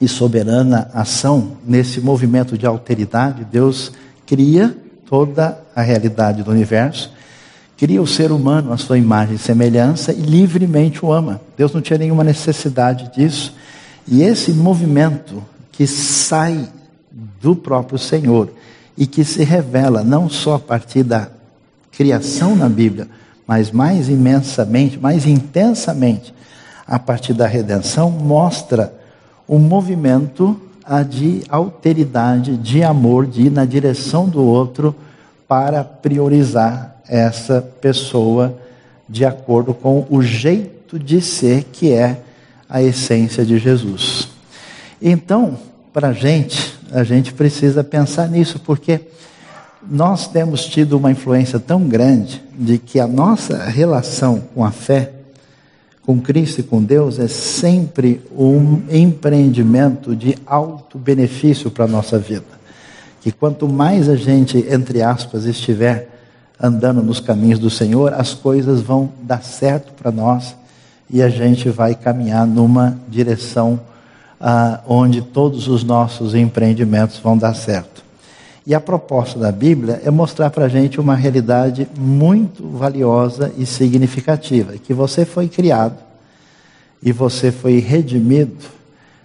e 0.00 0.08
soberana 0.08 0.90
ação, 0.94 1.56
nesse 1.66 2.00
movimento 2.00 2.56
de 2.56 2.66
alteridade, 2.66 3.44
Deus 3.44 3.92
cria 4.26 4.76
toda 5.06 5.58
a 5.74 5.82
realidade 5.82 6.42
do 6.42 6.50
universo 6.50 7.10
Cria 7.82 8.00
o 8.00 8.06
ser 8.06 8.30
humano 8.30 8.72
à 8.72 8.76
sua 8.76 8.96
imagem 8.96 9.34
e 9.34 9.38
semelhança 9.40 10.12
e 10.12 10.20
livremente 10.20 11.04
o 11.04 11.12
ama. 11.12 11.40
Deus 11.56 11.72
não 11.72 11.80
tinha 11.80 11.98
nenhuma 11.98 12.22
necessidade 12.22 13.10
disso. 13.12 13.56
E 14.06 14.22
esse 14.22 14.52
movimento 14.52 15.42
que 15.72 15.84
sai 15.84 16.68
do 17.42 17.56
próprio 17.56 17.98
Senhor 17.98 18.48
e 18.96 19.06
que 19.06 19.24
se 19.24 19.42
revela 19.42 20.04
não 20.04 20.28
só 20.28 20.54
a 20.54 20.58
partir 20.60 21.02
da 21.02 21.28
criação 21.90 22.54
na 22.54 22.68
Bíblia, 22.68 23.08
mas 23.46 23.70
mais 23.70 24.08
imensamente, 24.08 24.98
mais 24.98 25.26
intensamente 25.26 26.32
a 26.86 26.98
partir 26.98 27.34
da 27.34 27.46
redenção, 27.46 28.10
mostra 28.10 28.94
um 29.48 29.58
movimento 29.58 30.58
de 31.08 31.42
alteridade, 31.48 32.56
de 32.56 32.82
amor, 32.82 33.26
de 33.26 33.42
ir 33.42 33.50
na 33.50 33.64
direção 33.64 34.28
do 34.28 34.42
outro 34.42 34.94
para 35.46 35.84
priorizar 35.84 36.96
essa 37.08 37.60
pessoa 37.80 38.56
de 39.08 39.24
acordo 39.24 39.74
com 39.74 40.06
o 40.08 40.22
jeito 40.22 40.98
de 40.98 41.20
ser 41.20 41.64
que 41.64 41.92
é 41.92 42.22
a 42.68 42.82
essência 42.82 43.44
de 43.44 43.58
Jesus. 43.58 44.28
Então, 45.00 45.58
para 45.92 46.08
a 46.08 46.12
gente, 46.12 46.71
a 46.92 47.02
gente 47.02 47.32
precisa 47.32 47.82
pensar 47.82 48.28
nisso, 48.28 48.58
porque 48.58 49.00
nós 49.88 50.28
temos 50.28 50.64
tido 50.66 50.96
uma 50.96 51.10
influência 51.10 51.58
tão 51.58 51.88
grande 51.88 52.42
de 52.56 52.78
que 52.78 53.00
a 53.00 53.06
nossa 53.06 53.64
relação 53.64 54.40
com 54.54 54.64
a 54.64 54.70
fé, 54.70 55.10
com 56.04 56.20
Cristo 56.20 56.60
e 56.60 56.62
com 56.62 56.82
Deus, 56.82 57.18
é 57.18 57.26
sempre 57.28 58.20
um 58.36 58.82
empreendimento 58.90 60.14
de 60.14 60.36
alto 60.46 60.98
benefício 60.98 61.70
para 61.70 61.84
a 61.84 61.88
nossa 61.88 62.18
vida. 62.18 62.44
Que 63.20 63.32
quanto 63.32 63.68
mais 63.68 64.08
a 64.08 64.16
gente, 64.16 64.58
entre 64.68 65.02
aspas, 65.02 65.44
estiver 65.44 66.08
andando 66.60 67.02
nos 67.02 67.18
caminhos 67.18 67.58
do 67.58 67.70
Senhor, 67.70 68.12
as 68.14 68.34
coisas 68.34 68.80
vão 68.80 69.10
dar 69.22 69.42
certo 69.42 69.92
para 69.94 70.12
nós 70.12 70.54
e 71.10 71.22
a 71.22 71.28
gente 71.28 71.68
vai 71.68 71.94
caminhar 71.94 72.46
numa 72.46 72.96
direção 73.08 73.80
ah, 74.42 74.80
onde 74.88 75.22
todos 75.22 75.68
os 75.68 75.84
nossos 75.84 76.34
empreendimentos 76.34 77.18
vão 77.18 77.38
dar 77.38 77.54
certo. 77.54 78.02
E 78.66 78.74
a 78.74 78.80
proposta 78.80 79.38
da 79.38 79.52
Bíblia 79.52 80.02
é 80.04 80.10
mostrar 80.10 80.50
para 80.50 80.64
a 80.64 80.68
gente 80.68 81.00
uma 81.00 81.14
realidade 81.14 81.88
muito 81.96 82.68
valiosa 82.68 83.52
e 83.56 83.64
significativa: 83.64 84.72
que 84.72 84.92
você 84.92 85.24
foi 85.24 85.48
criado 85.48 85.96
e 87.00 87.12
você 87.12 87.52
foi 87.52 87.78
redimido 87.78 88.66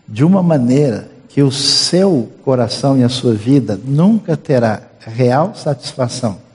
de 0.07 0.23
uma 0.23 0.43
maneira 0.43 1.09
que 1.29 1.41
o 1.41 1.51
seu 1.51 2.29
coração 2.43 2.97
e 2.97 3.03
a 3.03 3.09
sua 3.09 3.33
vida 3.33 3.79
nunca 3.83 4.37
terá 4.37 4.83
real 4.99 5.53
satisfação 5.55 6.47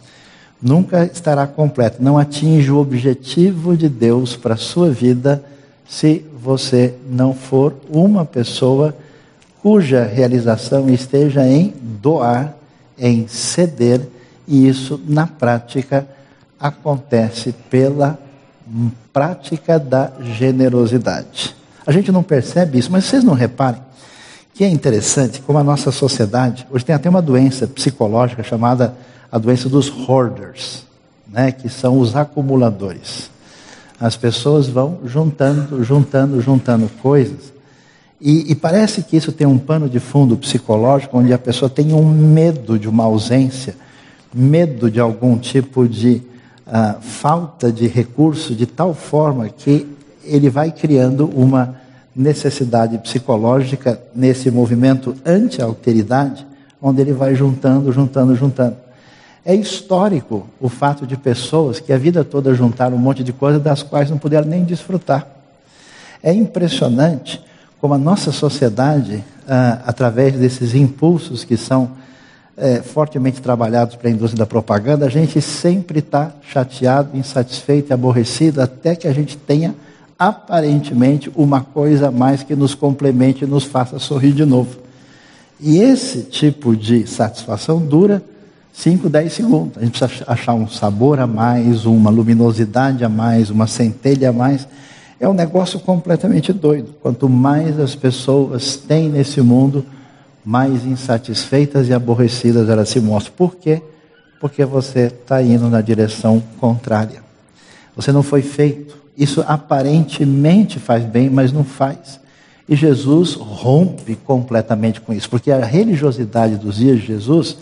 nunca 0.62 1.04
estará 1.04 1.46
completo, 1.46 2.00
não 2.00 2.16
atinge 2.16 2.70
o 2.70 2.78
objetivo 2.78 3.76
de 3.76 3.88
Deus 3.88 4.36
para 4.36 4.54
a 4.54 4.56
sua 4.56 4.90
vida 4.90 5.44
se 5.88 6.24
você 6.34 6.94
não 7.08 7.34
for 7.34 7.74
uma 7.90 8.24
pessoa 8.24 8.94
cuja 9.62 10.04
realização 10.04 10.88
esteja 10.88 11.46
em 11.46 11.72
doar, 11.82 12.54
em 12.98 13.28
ceder, 13.28 14.00
e 14.46 14.66
isso 14.66 15.00
na 15.06 15.26
prática 15.26 16.06
acontece 16.58 17.54
pela 17.70 18.18
prática 19.12 19.78
da 19.78 20.12
generosidade. 20.20 21.54
A 21.86 21.92
gente 21.92 22.10
não 22.10 22.22
percebe 22.22 22.78
isso, 22.78 22.90
mas 22.90 23.04
vocês 23.04 23.22
não 23.22 23.34
reparem 23.34 23.80
que 24.54 24.64
é 24.64 24.68
interessante 24.68 25.40
como 25.40 25.58
a 25.58 25.64
nossa 25.64 25.90
sociedade, 25.90 26.66
hoje 26.70 26.84
tem 26.84 26.94
até 26.94 27.08
uma 27.08 27.22
doença 27.22 27.66
psicológica 27.66 28.42
chamada 28.42 28.94
a 29.30 29.38
doença 29.38 29.68
dos 29.68 29.88
hoarders, 29.88 30.84
né, 31.26 31.50
que 31.52 31.68
são 31.68 31.98
os 31.98 32.14
acumuladores. 32.14 33.30
As 34.02 34.16
pessoas 34.16 34.66
vão 34.66 34.98
juntando, 35.04 35.84
juntando, 35.84 36.40
juntando 36.40 36.90
coisas. 37.00 37.52
E, 38.20 38.50
e, 38.50 38.54
parece 38.56 39.00
que 39.00 39.16
isso 39.16 39.30
tem 39.30 39.46
um 39.46 39.56
pano 39.56 39.88
de 39.88 40.00
fundo 40.00 40.36
psicológico, 40.36 41.16
onde 41.16 41.32
a 41.32 41.38
pessoa 41.38 41.70
tem 41.70 41.92
um 41.92 42.02
medo 42.02 42.76
de 42.80 42.88
uma 42.88 43.04
ausência, 43.04 43.76
medo 44.34 44.90
de 44.90 44.98
algum 44.98 45.38
tipo 45.38 45.86
de 45.88 46.20
uh, 46.66 47.00
falta 47.00 47.70
de 47.70 47.86
recurso, 47.86 48.56
de 48.56 48.66
tal 48.66 48.92
forma 48.92 49.48
que 49.48 49.86
ele 50.24 50.50
vai 50.50 50.72
criando 50.72 51.30
uma 51.32 51.76
necessidade 52.14 52.98
psicológica 52.98 54.02
nesse 54.12 54.50
movimento 54.50 55.14
anti-alteridade, 55.24 56.44
onde 56.82 57.00
ele 57.00 57.12
vai 57.12 57.36
juntando, 57.36 57.92
juntando, 57.92 58.34
juntando. 58.34 58.76
É 59.44 59.54
histórico 59.54 60.46
o 60.60 60.68
fato 60.68 61.06
de 61.06 61.16
pessoas 61.16 61.80
que 61.80 61.92
a 61.92 61.98
vida 61.98 62.22
toda 62.22 62.54
juntaram 62.54 62.96
um 62.96 63.00
monte 63.00 63.24
de 63.24 63.32
coisas 63.32 63.60
das 63.60 63.82
quais 63.82 64.08
não 64.08 64.18
puderam 64.18 64.46
nem 64.46 64.64
desfrutar. 64.64 65.26
É 66.22 66.32
impressionante 66.32 67.42
como 67.80 67.94
a 67.94 67.98
nossa 67.98 68.30
sociedade, 68.30 69.24
ah, 69.48 69.80
através 69.84 70.34
desses 70.34 70.74
impulsos 70.74 71.42
que 71.42 71.56
são 71.56 71.90
é, 72.56 72.82
fortemente 72.82 73.40
trabalhados 73.40 73.96
para 73.96 74.08
a 74.08 74.12
indústria 74.12 74.38
da 74.38 74.46
propaganda, 74.46 75.06
a 75.06 75.10
gente 75.10 75.40
sempre 75.40 75.98
está 75.98 76.32
chateado, 76.42 77.16
insatisfeito 77.16 77.90
e 77.90 77.92
aborrecido 77.92 78.60
até 78.60 78.94
que 78.94 79.08
a 79.08 79.12
gente 79.12 79.36
tenha 79.36 79.74
aparentemente 80.18 81.32
uma 81.34 81.62
coisa 81.62 82.08
a 82.08 82.10
mais 82.12 82.42
que 82.42 82.54
nos 82.54 82.74
complemente 82.74 83.44
e 83.44 83.48
nos 83.48 83.64
faça 83.64 83.98
sorrir 83.98 84.32
de 84.32 84.44
novo. 84.44 84.78
E 85.58 85.78
esse 85.78 86.22
tipo 86.22 86.76
de 86.76 87.06
satisfação 87.06 87.78
dura 87.80 88.22
5, 88.72 89.08
10 89.08 89.32
segundos. 89.32 89.78
A 89.78 89.84
gente 89.84 89.98
precisa 89.98 90.24
achar 90.26 90.54
um 90.54 90.66
sabor 90.66 91.20
a 91.20 91.26
mais, 91.26 91.84
uma 91.84 92.10
luminosidade 92.10 93.04
a 93.04 93.08
mais, 93.08 93.50
uma 93.50 93.66
centelha 93.66 94.30
a 94.30 94.32
mais. 94.32 94.66
É 95.20 95.28
um 95.28 95.34
negócio 95.34 95.78
completamente 95.78 96.52
doido. 96.52 96.94
Quanto 97.00 97.28
mais 97.28 97.78
as 97.78 97.94
pessoas 97.94 98.76
têm 98.76 99.08
nesse 99.08 99.40
mundo, 99.40 99.84
mais 100.44 100.84
insatisfeitas 100.84 101.88
e 101.88 101.92
aborrecidas 101.92 102.68
elas 102.68 102.88
se 102.88 103.00
mostram. 103.00 103.34
Por 103.36 103.56
quê? 103.56 103.82
Porque 104.40 104.64
você 104.64 105.06
está 105.06 105.40
indo 105.42 105.68
na 105.68 105.80
direção 105.80 106.42
contrária. 106.58 107.22
Você 107.94 108.10
não 108.10 108.22
foi 108.22 108.42
feito. 108.42 108.96
Isso 109.16 109.44
aparentemente 109.46 110.80
faz 110.80 111.04
bem, 111.04 111.28
mas 111.28 111.52
não 111.52 111.62
faz. 111.62 112.18
E 112.68 112.74
Jesus 112.74 113.34
rompe 113.34 114.16
completamente 114.16 115.00
com 115.00 115.12
isso, 115.12 115.28
porque 115.28 115.50
a 115.50 115.64
religiosidade 115.64 116.56
dos 116.56 116.76
dias 116.76 117.00
de 117.00 117.06
Jesus 117.08 117.58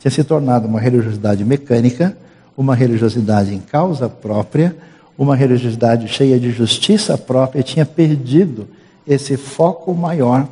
tinha 0.00 0.10
se 0.10 0.24
tornado 0.24 0.66
uma 0.66 0.80
religiosidade 0.80 1.44
mecânica, 1.44 2.16
uma 2.56 2.74
religiosidade 2.74 3.54
em 3.54 3.60
causa 3.60 4.08
própria, 4.08 4.74
uma 5.16 5.36
religiosidade 5.36 6.08
cheia 6.08 6.40
de 6.40 6.50
justiça 6.50 7.16
própria, 7.18 7.62
tinha 7.62 7.84
perdido 7.84 8.66
esse 9.06 9.36
foco 9.36 9.94
maior, 9.94 10.48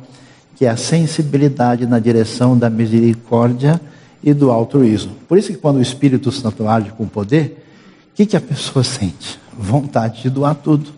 que 0.55 0.65
é 0.65 0.69
a 0.69 0.77
sensibilidade 0.77 1.87
na 1.87 1.97
direção 1.97 2.55
da 2.55 2.69
misericórdia 2.69 3.81
e 4.23 4.33
do 4.33 4.51
altruísmo. 4.51 5.13
Por 5.27 5.37
isso 5.37 5.51
que 5.51 5.57
quando 5.57 5.77
o 5.77 5.81
Espírito 5.81 6.31
Santo 6.31 6.67
age 6.67 6.91
com 6.91 7.07
poder, 7.07 7.65
o 8.11 8.15
que, 8.15 8.27
que 8.27 8.37
a 8.37 8.41
pessoa 8.41 8.83
sente? 8.83 9.39
Vontade 9.57 10.21
de 10.21 10.29
doar 10.29 10.53
tudo. 10.53 10.91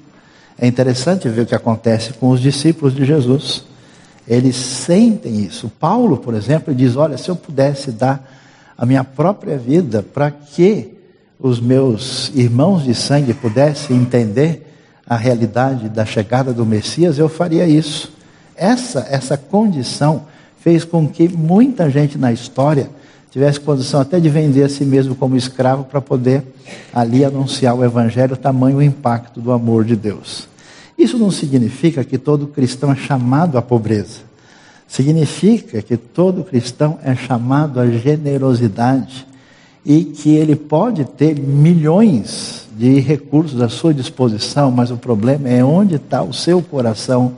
É 0.60 0.68
interessante 0.68 1.30
ver 1.30 1.42
o 1.42 1.46
que 1.46 1.56
acontece 1.56 2.14
com 2.14 2.30
os 2.32 2.42
discípulos 2.42 2.94
de 2.94 3.06
Jesus. 3.06 3.64
Eles 4.28 4.56
sentem 4.56 5.40
isso. 5.40 5.72
Paulo, 5.80 6.18
por 6.18 6.34
exemplo, 6.34 6.76
diz: 6.76 6.96
Olha, 6.96 7.18
se 7.18 7.30
eu 7.30 7.36
pudesse 7.36 7.92
dar 7.92 8.41
a 8.82 8.86
minha 8.88 9.04
própria 9.04 9.60
vida 9.60 10.02
para 10.02 10.32
que 10.32 10.98
os 11.40 11.60
meus 11.60 12.32
irmãos 12.34 12.84
de 12.84 12.96
sangue 12.96 13.32
pudessem 13.32 13.96
entender 13.96 14.74
a 15.06 15.16
realidade 15.16 15.88
da 15.88 16.04
chegada 16.04 16.52
do 16.52 16.66
Messias, 16.66 17.20
eu 17.20 17.30
faria 17.30 17.68
isso. 17.68 18.12
Essa, 18.56 19.06
essa 19.08 19.38
condição 19.38 20.24
fez 20.62 20.84
com 20.84 21.08
que 21.08 21.30
muita 21.30 21.92
gente 21.92 22.18
na 22.18 22.34
história 22.34 22.90
tivesse 23.30 23.60
condição 23.60 24.02
até 24.02 24.20
de 24.20 24.30
vender 24.30 24.64
a 24.64 24.70
si 24.70 24.84
mesmo 24.84 25.14
como 25.14 25.38
escravo 25.38 25.84
para 25.84 26.02
poder 26.02 26.42
ali 26.92 27.24
anunciar 27.24 27.76
o 27.76 27.86
evangelho, 27.86 28.36
tamanho 28.36 28.78
o 28.78 28.82
impacto 28.82 29.40
do 29.40 29.52
amor 29.52 29.86
de 29.86 29.96
Deus. 29.96 30.48
Isso 30.98 31.20
não 31.20 31.30
significa 31.30 32.04
que 32.04 32.18
todo 32.18 32.48
cristão 32.48 32.92
é 32.92 32.96
chamado 32.96 33.60
à 33.60 33.62
pobreza. 33.62 34.31
Significa 34.92 35.82
que 35.82 35.96
todo 35.96 36.44
cristão 36.44 37.00
é 37.02 37.16
chamado 37.16 37.80
à 37.80 37.88
generosidade 37.88 39.26
e 39.86 40.04
que 40.04 40.36
ele 40.36 40.54
pode 40.54 41.06
ter 41.06 41.40
milhões 41.40 42.68
de 42.76 43.00
recursos 43.00 43.62
à 43.62 43.70
sua 43.70 43.94
disposição, 43.94 44.70
mas 44.70 44.92
o 44.92 44.98
problema 44.98 45.48
é 45.48 45.64
onde 45.64 45.96
está 45.96 46.22
o 46.22 46.34
seu 46.34 46.62
coração, 46.62 47.36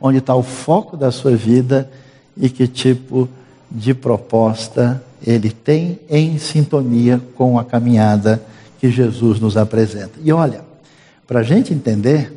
onde 0.00 0.16
está 0.16 0.34
o 0.34 0.42
foco 0.42 0.96
da 0.96 1.10
sua 1.10 1.36
vida 1.36 1.90
e 2.34 2.48
que 2.48 2.66
tipo 2.66 3.28
de 3.70 3.92
proposta 3.92 5.04
ele 5.26 5.50
tem 5.50 6.00
em 6.08 6.38
sintonia 6.38 7.20
com 7.34 7.58
a 7.58 7.64
caminhada 7.66 8.42
que 8.80 8.90
Jesus 8.90 9.38
nos 9.38 9.58
apresenta. 9.58 10.12
E 10.24 10.32
olha, 10.32 10.62
para 11.26 11.40
a 11.40 11.42
gente 11.42 11.74
entender, 11.74 12.32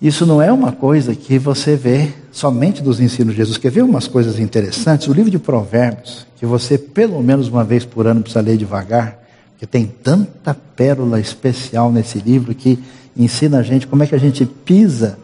isso 0.00 0.24
não 0.24 0.40
é 0.40 0.52
uma 0.52 0.70
coisa 0.70 1.14
que 1.14 1.38
você 1.38 1.74
vê 1.74 2.10
somente 2.30 2.80
dos 2.80 3.00
ensinos 3.00 3.32
de 3.34 3.38
Jesus. 3.38 3.58
Quer 3.58 3.72
ver 3.72 3.82
umas 3.82 4.06
coisas 4.06 4.38
interessantes? 4.38 5.08
O 5.08 5.12
livro 5.12 5.30
de 5.30 5.40
Provérbios, 5.40 6.24
que 6.38 6.46
você 6.46 6.78
pelo 6.78 7.20
menos 7.20 7.48
uma 7.48 7.64
vez 7.64 7.84
por 7.84 8.06
ano 8.06 8.20
precisa 8.20 8.40
ler 8.40 8.56
devagar, 8.56 9.18
porque 9.50 9.66
tem 9.66 9.86
tanta 9.86 10.54
pérola 10.54 11.18
especial 11.18 11.90
nesse 11.90 12.20
livro 12.20 12.54
que 12.54 12.78
ensina 13.16 13.58
a 13.58 13.62
gente 13.62 13.88
como 13.88 14.04
é 14.04 14.06
que 14.06 14.14
a 14.14 14.20
gente 14.20 14.46
pisa 14.46 15.18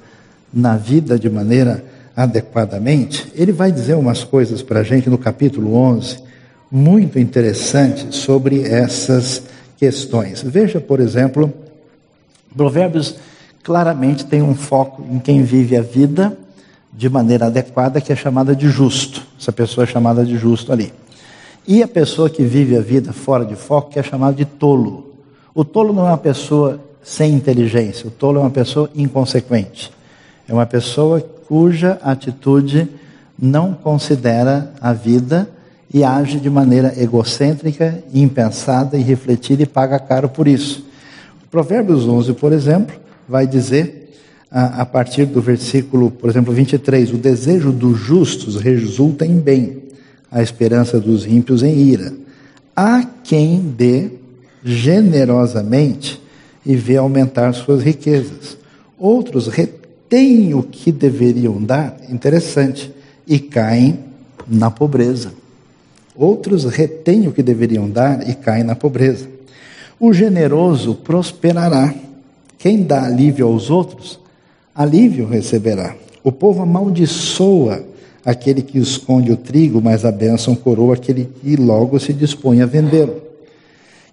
na 0.53 0.77
vida 0.77 1.17
de 1.17 1.31
maneira 1.31 1.85
adequadamente. 2.17 3.31
Ele 3.37 3.53
vai 3.53 3.71
dizer 3.71 3.95
umas 3.95 4.25
coisas 4.25 4.61
para 4.61 4.81
a 4.81 4.83
gente 4.83 5.09
no 5.09 5.19
capítulo 5.19 5.75
11, 5.75 6.19
muito 6.69 7.17
interessante 7.17 8.15
sobre 8.15 8.63
essas 8.63 9.41
questões. 9.79 10.43
Veja, 10.43 10.81
por 10.81 10.99
exemplo, 10.99 11.53
Provérbios 12.57 13.15
claramente 13.65 14.27
tem 14.27 14.43
um 14.43 14.55
foco 14.55 15.03
em 15.11 15.19
quem 15.19 15.43
vive 15.43 15.75
a 15.75 15.81
vida 15.81 16.37
de 16.93 17.09
maneira 17.09 17.47
adequada, 17.47 18.01
que 18.01 18.13
é 18.13 18.17
chamada 18.17 18.55
de 18.55 18.69
justo. 18.69 19.23
Essa 19.41 19.51
pessoa 19.51 19.85
é 19.85 19.87
chamada 19.87 20.25
de 20.25 20.37
justo 20.37 20.71
ali. 20.71 20.93
E 21.67 21.83
a 21.83 21.89
pessoa 21.89 22.29
que 22.29 22.45
vive 22.45 22.77
a 22.77 22.81
vida 22.83 23.13
fora 23.13 23.45
de 23.45 23.57
foco, 23.57 23.91
que 23.91 23.99
é 23.99 24.03
chamada 24.03 24.37
de 24.37 24.45
tolo. 24.45 25.15
O 25.55 25.65
tolo 25.65 25.95
não 25.95 26.07
é 26.07 26.11
uma 26.11 26.19
pessoa 26.19 26.79
sem 27.03 27.33
inteligência, 27.33 28.07
o 28.07 28.11
tolo 28.11 28.39
é 28.39 28.43
uma 28.43 28.51
pessoa 28.51 28.91
inconsequente. 28.95 29.91
É 30.47 30.53
uma 30.53 30.67
pessoa 30.67 31.21
cuja 31.49 31.99
atitude 32.03 32.87
não 33.39 33.73
considera 33.73 34.73
a 34.81 34.93
vida 34.93 35.49
e 35.93 36.05
age 36.05 36.39
de 36.39 36.51
maneira 36.51 36.93
egocêntrica, 36.97 38.03
impensada, 38.13 38.99
irrefletida 38.99 39.63
e 39.63 39.67
paga 39.67 39.99
caro 39.99 40.29
por 40.29 40.47
isso. 40.47 40.85
Provérbios 41.51 42.07
11, 42.07 42.35
por 42.35 42.53
exemplo, 42.53 43.04
vai 43.29 43.47
dizer, 43.47 44.13
a, 44.51 44.83
a 44.83 44.87
partir 44.87 45.27
do 45.27 45.41
versículo, 45.41 46.11
por 46.11 46.31
exemplo, 46.31 46.53
23, 46.53 47.13
o 47.13 47.17
desejo 47.17 47.73
dos 47.73 47.99
justos 47.99 48.57
resulta 48.57 49.27
em 49.27 49.39
bem, 49.39 49.83
a 50.31 50.43
esperança 50.43 50.99
dos 50.99 51.27
ímpios 51.27 51.63
em 51.63 51.77
ira. 51.77 52.13
Há 52.75 53.05
quem 53.23 53.61
dê 53.61 54.11
generosamente 54.65 56.21
e 56.65 56.75
vê 56.75 56.97
aumentar 56.97 57.53
suas 57.53 57.83
riquezas. 57.83 58.57
Outros 58.99 59.49
retêm 59.49 60.55
o 60.55 60.63
que 60.63 60.91
deveriam 60.91 61.63
dar, 61.63 61.97
interessante, 62.09 62.93
e 63.27 63.39
caem 63.39 63.99
na 64.47 64.71
pobreza. 64.71 65.33
Outros 66.15 66.65
retêm 66.65 67.27
o 67.27 67.33
que 67.33 67.43
deveriam 67.43 67.89
dar 67.89 68.29
e 68.29 68.35
caem 68.35 68.65
na 68.65 68.75
pobreza. 68.75 69.29
O 69.99 70.13
generoso 70.13 70.95
prosperará. 70.95 71.93
Quem 72.65 72.83
dá 72.83 73.05
alívio 73.05 73.47
aos 73.47 73.69
outros, 73.69 74.19
alívio 74.75 75.27
receberá. 75.27 75.95
O 76.23 76.33
povo 76.33 76.63
amaldiçoa 76.63 77.85
aquele 78.25 78.63
que 78.63 78.79
esconde 78.79 79.31
o 79.31 79.37
trigo, 79.37 79.83
mas 79.83 80.03
a 80.03 80.11
bênção 80.11 80.55
coroa 80.55 80.95
aquele 80.95 81.29
que 81.43 81.57
logo 81.57 82.01
se 82.01 82.15
dispõe 82.15 82.63
a 82.63 82.67
vendê-lo. 82.67 83.21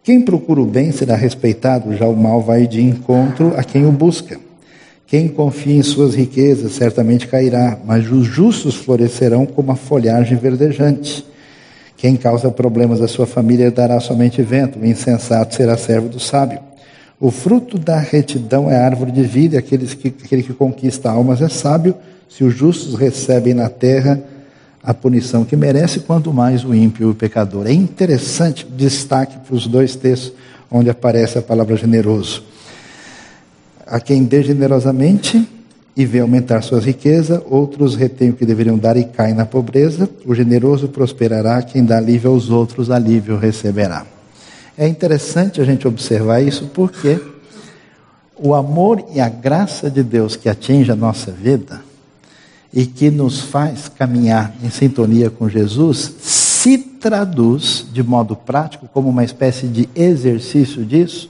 Quem 0.04 0.20
procura 0.22 0.60
o 0.60 0.66
bem 0.66 0.92
será 0.92 1.16
respeitado, 1.16 1.96
já 1.96 2.06
o 2.06 2.14
mal 2.14 2.42
vai 2.42 2.68
de 2.68 2.82
encontro 2.82 3.54
a 3.56 3.64
quem 3.64 3.86
o 3.86 3.92
busca. 3.94 4.38
Quem 5.08 5.30
confia 5.30 5.78
em 5.78 5.82
suas 5.82 6.14
riquezas 6.14 6.74
certamente 6.74 7.30
cairá, 7.30 7.80
mas 7.86 8.12
os 8.12 8.28
justos 8.28 8.76
florescerão 8.76 9.46
como 9.46 9.72
a 9.72 9.78
folhagem 9.78 10.38
verdejante. 10.38 11.26
Quem 11.96 12.18
causa 12.18 12.52
problemas 12.52 13.02
à 13.02 13.08
sua 13.08 13.26
família 13.26 13.72
dará 13.72 13.98
somente 14.02 14.42
vento, 14.42 14.78
o 14.78 14.86
insensato 14.86 15.56
será 15.56 15.78
servo 15.78 16.10
do 16.10 16.20
sábio. 16.20 16.71
O 17.22 17.30
fruto 17.30 17.78
da 17.78 18.00
retidão 18.00 18.68
é 18.68 18.76
árvore 18.76 19.12
de 19.12 19.22
vida, 19.22 19.54
e 19.54 19.60
aqueles 19.60 19.94
que, 19.94 20.08
aquele 20.08 20.42
que 20.42 20.54
conquista 20.54 21.12
almas 21.12 21.40
é 21.40 21.48
sábio. 21.48 21.94
Se 22.28 22.44
os 22.44 22.52
justos 22.56 22.96
recebem 22.96 23.54
na 23.54 23.70
terra 23.70 24.20
a 24.82 24.92
punição 24.92 25.46
que 25.46 25.56
merece, 25.56 26.00
quanto 26.00 26.34
mais 26.34 26.66
o 26.66 26.74
ímpio 26.74 27.08
e 27.08 27.12
o 27.12 27.14
pecador. 27.14 27.68
É 27.68 27.72
interessante 27.72 28.66
destaque 28.66 29.38
para 29.38 29.56
os 29.56 29.68
dois 29.68 29.96
textos 29.96 30.34
onde 30.72 30.90
aparece 30.90 31.38
a 31.38 31.44
palavra 31.44 31.76
generoso. 31.76 32.44
A 33.86 34.00
quem 34.00 34.24
dê 34.24 34.42
generosamente, 34.42 35.48
e 35.96 36.06
vê 36.06 36.22
aumentar 36.22 36.64
suas 36.64 36.86
riquezas, 36.86 37.40
outros 37.48 37.96
retêm 37.96 38.32
o 38.32 38.34
que 38.34 38.48
deveriam 38.48 38.80
dar 38.80 38.98
e 38.98 39.04
caem 39.04 39.36
na 39.36 39.46
pobreza. 39.46 40.10
O 40.26 40.34
generoso 40.34 40.88
prosperará, 40.88 41.62
quem 41.62 41.86
dá 41.86 41.98
alívio 41.98 42.32
aos 42.32 42.50
outros, 42.50 42.90
alívio 42.90 43.38
receberá. 43.38 44.08
É 44.78 44.88
interessante 44.88 45.60
a 45.60 45.66
gente 45.66 45.88
observar 45.88 46.42
isso 46.42 46.68
porque 46.74 47.20
o 48.38 48.56
amor 48.56 49.06
e 49.14 49.20
a 49.20 49.30
graça 49.30 49.90
de 49.90 50.02
Deus 50.02 50.36
que 50.36 50.50
atinge 50.50 50.92
a 50.92 50.96
nossa 50.96 51.32
vida 51.32 51.82
e 52.74 52.86
que 52.86 53.12
nos 53.12 53.42
faz 53.42 53.90
caminhar 53.90 54.54
em 54.64 54.70
sintonia 54.70 55.30
com 55.30 55.50
Jesus 55.50 56.16
se 56.22 56.78
traduz 56.78 57.86
de 57.92 58.02
modo 58.02 58.36
prático 58.36 58.88
como 58.94 59.10
uma 59.10 59.24
espécie 59.24 59.68
de 59.68 59.90
exercício 59.94 60.86
disso 60.86 61.30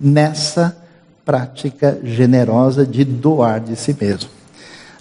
nessa 0.00 0.76
prática 1.24 1.98
generosa 2.04 2.86
de 2.86 3.04
doar 3.04 3.60
de 3.60 3.74
si 3.76 3.96
mesmo. 4.00 4.30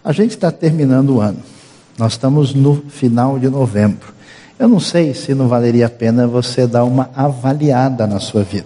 A 0.03 0.11
gente 0.11 0.31
está 0.31 0.51
terminando 0.51 1.15
o 1.15 1.21
ano, 1.21 1.39
nós 1.97 2.13
estamos 2.13 2.53
no 2.53 2.75
final 2.89 3.37
de 3.37 3.47
novembro. 3.47 4.16
Eu 4.59 4.67
não 4.67 4.79
sei 4.79 5.13
se 5.13 5.35
não 5.35 5.47
valeria 5.47 5.85
a 5.85 5.89
pena 5.89 6.25
você 6.25 6.65
dar 6.65 6.83
uma 6.83 7.11
avaliada 7.15 8.07
na 8.07 8.19
sua 8.19 8.43
vida. 8.43 8.65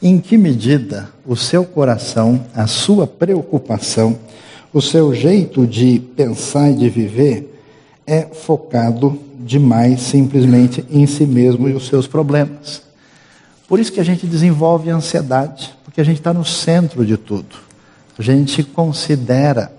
Em 0.00 0.20
que 0.20 0.38
medida 0.38 1.08
o 1.26 1.34
seu 1.34 1.64
coração, 1.64 2.46
a 2.54 2.68
sua 2.68 3.04
preocupação, 3.04 4.16
o 4.72 4.80
seu 4.80 5.12
jeito 5.12 5.66
de 5.66 5.98
pensar 6.14 6.70
e 6.70 6.74
de 6.74 6.88
viver 6.88 7.60
é 8.06 8.22
focado 8.22 9.18
demais 9.40 10.02
simplesmente 10.02 10.84
em 10.88 11.04
si 11.04 11.26
mesmo 11.26 11.68
e 11.68 11.72
os 11.72 11.88
seus 11.88 12.06
problemas. 12.06 12.82
Por 13.66 13.80
isso 13.80 13.90
que 13.90 14.00
a 14.00 14.04
gente 14.04 14.24
desenvolve 14.24 14.88
ansiedade, 14.88 15.74
porque 15.84 16.00
a 16.00 16.04
gente 16.04 16.18
está 16.18 16.32
no 16.32 16.44
centro 16.44 17.04
de 17.04 17.16
tudo. 17.16 17.56
A 18.16 18.22
gente 18.22 18.62
considera, 18.62 19.72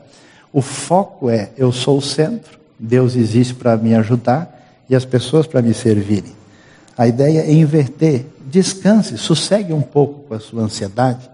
o 0.51 0.61
foco 0.61 1.29
é: 1.29 1.49
eu 1.57 1.71
sou 1.71 1.97
o 1.97 2.01
centro, 2.01 2.59
Deus 2.77 3.15
existe 3.15 3.53
para 3.53 3.77
me 3.77 3.95
ajudar 3.95 4.58
e 4.89 4.95
as 4.95 5.05
pessoas 5.05 5.45
para 5.45 5.61
me 5.61 5.73
servirem. 5.73 6.33
A 6.97 7.07
ideia 7.07 7.41
é 7.41 7.53
inverter. 7.53 8.25
Descanse, 8.47 9.17
sossegue 9.17 9.71
um 9.71 9.81
pouco 9.81 10.27
com 10.27 10.33
a 10.33 10.39
sua 10.39 10.63
ansiedade 10.63 11.29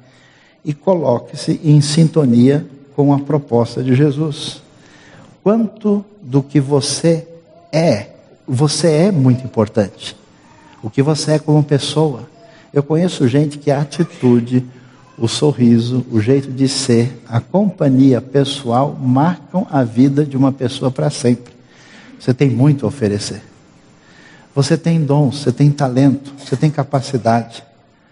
e 0.63 0.73
coloque-se 0.73 1.59
em 1.63 1.79
sintonia 1.81 2.65
com 2.95 3.13
a 3.13 3.19
proposta 3.19 3.83
de 3.83 3.95
Jesus. 3.95 4.61
quanto 5.41 6.03
do 6.23 6.41
que 6.41 6.59
você 6.59 7.27
é. 7.71 8.07
Você 8.47 8.87
é 8.87 9.11
muito 9.11 9.43
importante. 9.45 10.15
O 10.81 10.89
que 10.89 11.03
você 11.03 11.33
é 11.33 11.39
como 11.39 11.63
pessoa. 11.63 12.27
Eu 12.73 12.81
conheço 12.81 13.27
gente 13.27 13.59
que 13.59 13.69
a 13.69 13.81
atitude, 13.81 14.65
o 15.17 15.27
sorriso, 15.27 16.03
o 16.11 16.19
jeito 16.19 16.51
de 16.51 16.67
ser, 16.67 17.21
a 17.27 17.39
companhia 17.39 18.19
pessoal 18.19 18.97
marcam 18.99 19.67
a 19.69 19.83
vida 19.83 20.25
de 20.25 20.35
uma 20.35 20.51
pessoa 20.51 20.89
para 20.89 21.09
sempre. 21.09 21.54
Você 22.19 22.33
tem 22.33 22.49
muito 22.49 22.85
a 22.85 22.89
oferecer. 22.89 23.41
Você 24.53 24.77
tem 24.77 25.03
dons, 25.03 25.41
você 25.41 25.51
tem 25.51 25.69
talento, 25.69 26.33
você 26.39 26.55
tem 26.55 26.71
capacidade. 26.71 27.63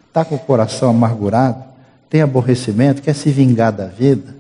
Está 0.08 0.26
com 0.26 0.36
o 0.36 0.40
coração 0.40 0.90
amargurado, 0.90 1.64
tem 2.10 2.22
aborrecimento, 2.22 3.02
quer 3.02 3.16
se 3.16 3.32
vingar 3.32 3.72
da 3.72 3.86
vida. 3.86 4.36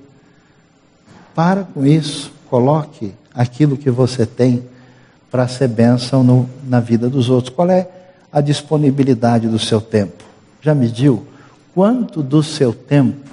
Para 1.33 1.63
com 1.63 1.85
isso, 1.85 2.31
coloque 2.49 3.13
aquilo 3.33 3.77
que 3.77 3.89
você 3.89 4.25
tem 4.25 4.63
para 5.31 5.47
ser 5.47 5.67
bênção 5.67 6.23
no, 6.23 6.47
na 6.67 6.79
vida 6.79 7.09
dos 7.09 7.29
outros. 7.29 7.55
Qual 7.55 7.69
é 7.69 7.87
a 8.31 8.41
disponibilidade 8.41 9.47
do 9.47 9.57
seu 9.57 9.81
tempo? 9.81 10.23
Já 10.61 10.75
mediu 10.75 11.25
quanto 11.73 12.21
do 12.21 12.43
seu 12.43 12.73
tempo 12.73 13.31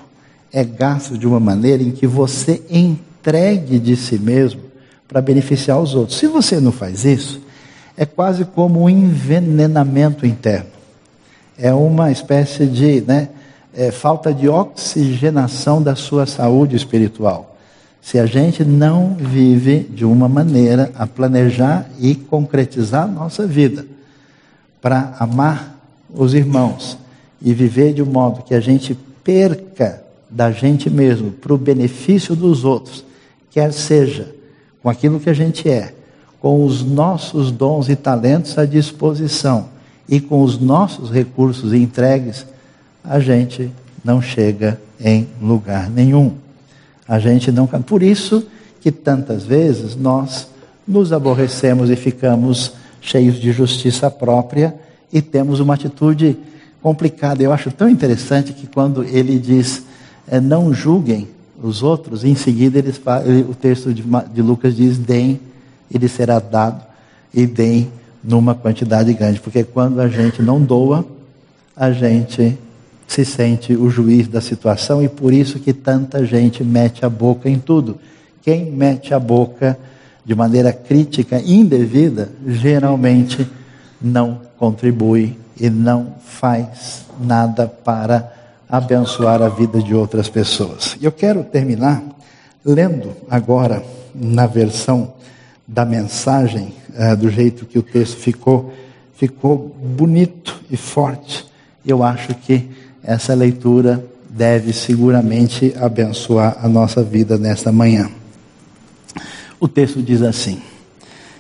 é 0.53 0.65
gasto 0.65 1.19
de 1.19 1.27
uma 1.27 1.39
maneira 1.39 1.83
em 1.83 1.91
que 1.91 2.07
você 2.07 2.63
entregue 2.71 3.79
de 3.79 3.97
si 3.97 4.19
mesmo 4.19 4.63
para 5.11 5.21
beneficiar 5.21 5.81
os 5.81 5.93
outros? 5.97 6.19
Se 6.19 6.29
você 6.29 6.61
não 6.61 6.71
faz 6.71 7.05
isso, 7.05 7.41
é 7.97 8.07
quase 8.07 8.45
como 8.45 8.83
um 8.83 8.89
envenenamento 8.89 10.25
interno. 10.25 10.71
É 11.59 11.75
uma 11.75 12.13
espécie 12.13 12.65
de 12.65 13.01
né, 13.01 13.29
é, 13.75 13.91
falta 13.91 14.33
de 14.33 14.49
oxigenação 14.49 15.83
da 15.83 15.97
sua 15.97 16.27
saúde 16.27 16.77
espiritual. 16.77 17.57
Se 18.01 18.21
a 18.21 18.25
gente 18.25 18.65
não 18.65 19.17
vive 19.19 19.81
de 19.81 20.05
uma 20.05 20.29
maneira 20.29 20.93
a 20.95 21.07
planejar 21.09 21.91
e 21.99 22.15
concretizar 22.15 23.03
a 23.03 23.09
nossa 23.09 23.47
vida 23.47 23.85
para 24.81 25.17
amar 25.19 25.77
os 26.09 26.35
irmãos 26.35 26.97
e 27.43 27.53
viver 27.53 27.93
de 27.93 28.01
um 28.03 28.07
modo 28.07 28.43
que 28.43 28.55
a 28.55 28.61
gente 28.61 28.97
perca 29.25 30.03
da 30.31 30.53
gente 30.53 30.89
mesmo 30.89 31.33
para 31.33 31.53
o 31.53 31.59
benefício 31.59 32.37
dos 32.37 32.65
outros, 32.65 33.05
quer 33.51 33.73
seja 33.73 34.40
com 34.83 34.89
aquilo 34.89 35.21
que 35.21 35.31
a 35.31 35.35
gente 35.35 35.69
é, 35.69 35.93
com 36.41 36.65
os 36.65 36.83
nossos 36.83 37.53
dons 37.53 37.89
e 37.89 37.97
talentos 37.97 38.57
à 38.57 38.65
disposição 38.65 39.69
e 40.09 40.21
com 40.21 40.43
os 40.43 40.59
nossos 40.59 41.11
recursos 41.11 41.73
entregues, 41.73 42.47
a 43.05 43.21
gente 43.21 43.71
não 44.05 44.21
chega 44.21 44.81
em 44.99 45.29
lugar 45.41 45.89
nenhum. 45.89 46.35
A 47.07 47.19
gente 47.19 47.53
não. 47.53 47.67
Por 47.67 48.03
isso 48.03 48.47
que 48.81 48.91
tantas 48.91 49.45
vezes 49.45 49.95
nós 49.95 50.49
nos 50.87 51.13
aborrecemos 51.13 51.91
e 51.91 51.97
ficamos 51.97 52.73
cheios 53.01 53.37
de 53.37 53.53
justiça 53.53 54.11
própria 54.11 54.75
e 55.13 55.23
temos 55.23 55.61
uma 55.61 55.75
atitude 55.75 56.37
complicada. 56.83 57.43
Eu 57.43 57.53
acho 57.53 57.71
tão 57.71 57.89
interessante 57.89 58.53
que 58.53 58.67
quando 58.67 59.05
ele 59.05 59.39
diz 59.39 59.85
é, 60.27 60.41
não 60.41 60.73
julguem 60.73 61.29
os 61.63 61.83
outros, 61.83 62.25
em 62.25 62.35
seguida 62.35 62.79
ele, 62.79 62.93
o 63.49 63.55
texto 63.55 63.93
de 63.93 64.43
Lucas 64.43 64.77
diz 64.77 64.99
deem 64.99 65.41
ele 65.93 66.09
será 66.09 66.39
dado 66.39 66.83
e 67.35 67.47
deem 67.47 67.91
numa 68.23 68.55
quantidade 68.55 69.13
grande. 69.13 69.41
Porque 69.41 69.65
quando 69.65 70.01
a 70.01 70.09
gente 70.09 70.41
não 70.41 70.63
doa, 70.63 71.05
a 71.77 71.91
gente 71.91 72.57
se 73.07 73.25
sente 73.25 73.75
o 73.75 73.91
juiz 73.91 74.29
da 74.29 74.41
situação 74.41 75.03
e 75.03 75.09
por 75.09 75.33
isso 75.33 75.59
que 75.59 75.73
tanta 75.73 76.25
gente 76.25 76.63
mete 76.63 77.05
a 77.05 77.09
boca 77.09 77.49
em 77.49 77.59
tudo. 77.59 77.99
Quem 78.43 78.71
mete 78.71 79.13
a 79.13 79.19
boca 79.19 79.77
de 80.25 80.35
maneira 80.35 80.73
crítica, 80.73 81.41
indevida, 81.45 82.31
geralmente 82.47 83.47
não 84.01 84.41
contribui 84.57 85.37
e 85.59 85.69
não 85.69 86.15
faz 86.25 87.05
nada 87.21 87.67
para 87.67 88.40
abençoar 88.71 89.43
a 89.43 89.49
vida 89.49 89.83
de 89.83 89.95
outras 89.95 90.29
pessoas. 90.29 90.97
E 91.01 91.05
eu 91.05 91.13
quero 91.13 91.43
terminar 91.43 92.03
lendo 92.65 93.13
agora 93.29 93.83
na 94.15 94.47
versão 94.47 95.15
da 95.67 95.85
mensagem, 95.85 96.73
é, 96.95 97.15
do 97.17 97.31
jeito 97.31 97.67
que 97.67 97.79
o 97.79 97.83
texto 97.83 98.17
ficou, 98.17 98.73
ficou 99.15 99.75
bonito 99.83 100.61
e 100.71 100.77
forte. 100.77 101.47
Eu 101.85 102.03
acho 102.03 102.35
que 102.35 102.69
essa 103.03 103.35
leitura 103.35 104.05
deve 104.29 104.73
seguramente 104.73 105.75
abençoar 105.81 106.59
a 106.63 106.69
nossa 106.69 107.03
vida 107.03 107.37
nesta 107.39 107.73
manhã. 107.73 108.11
O 109.59 109.67
texto 109.67 110.03
diz 110.03 110.23
assim: 110.23 110.61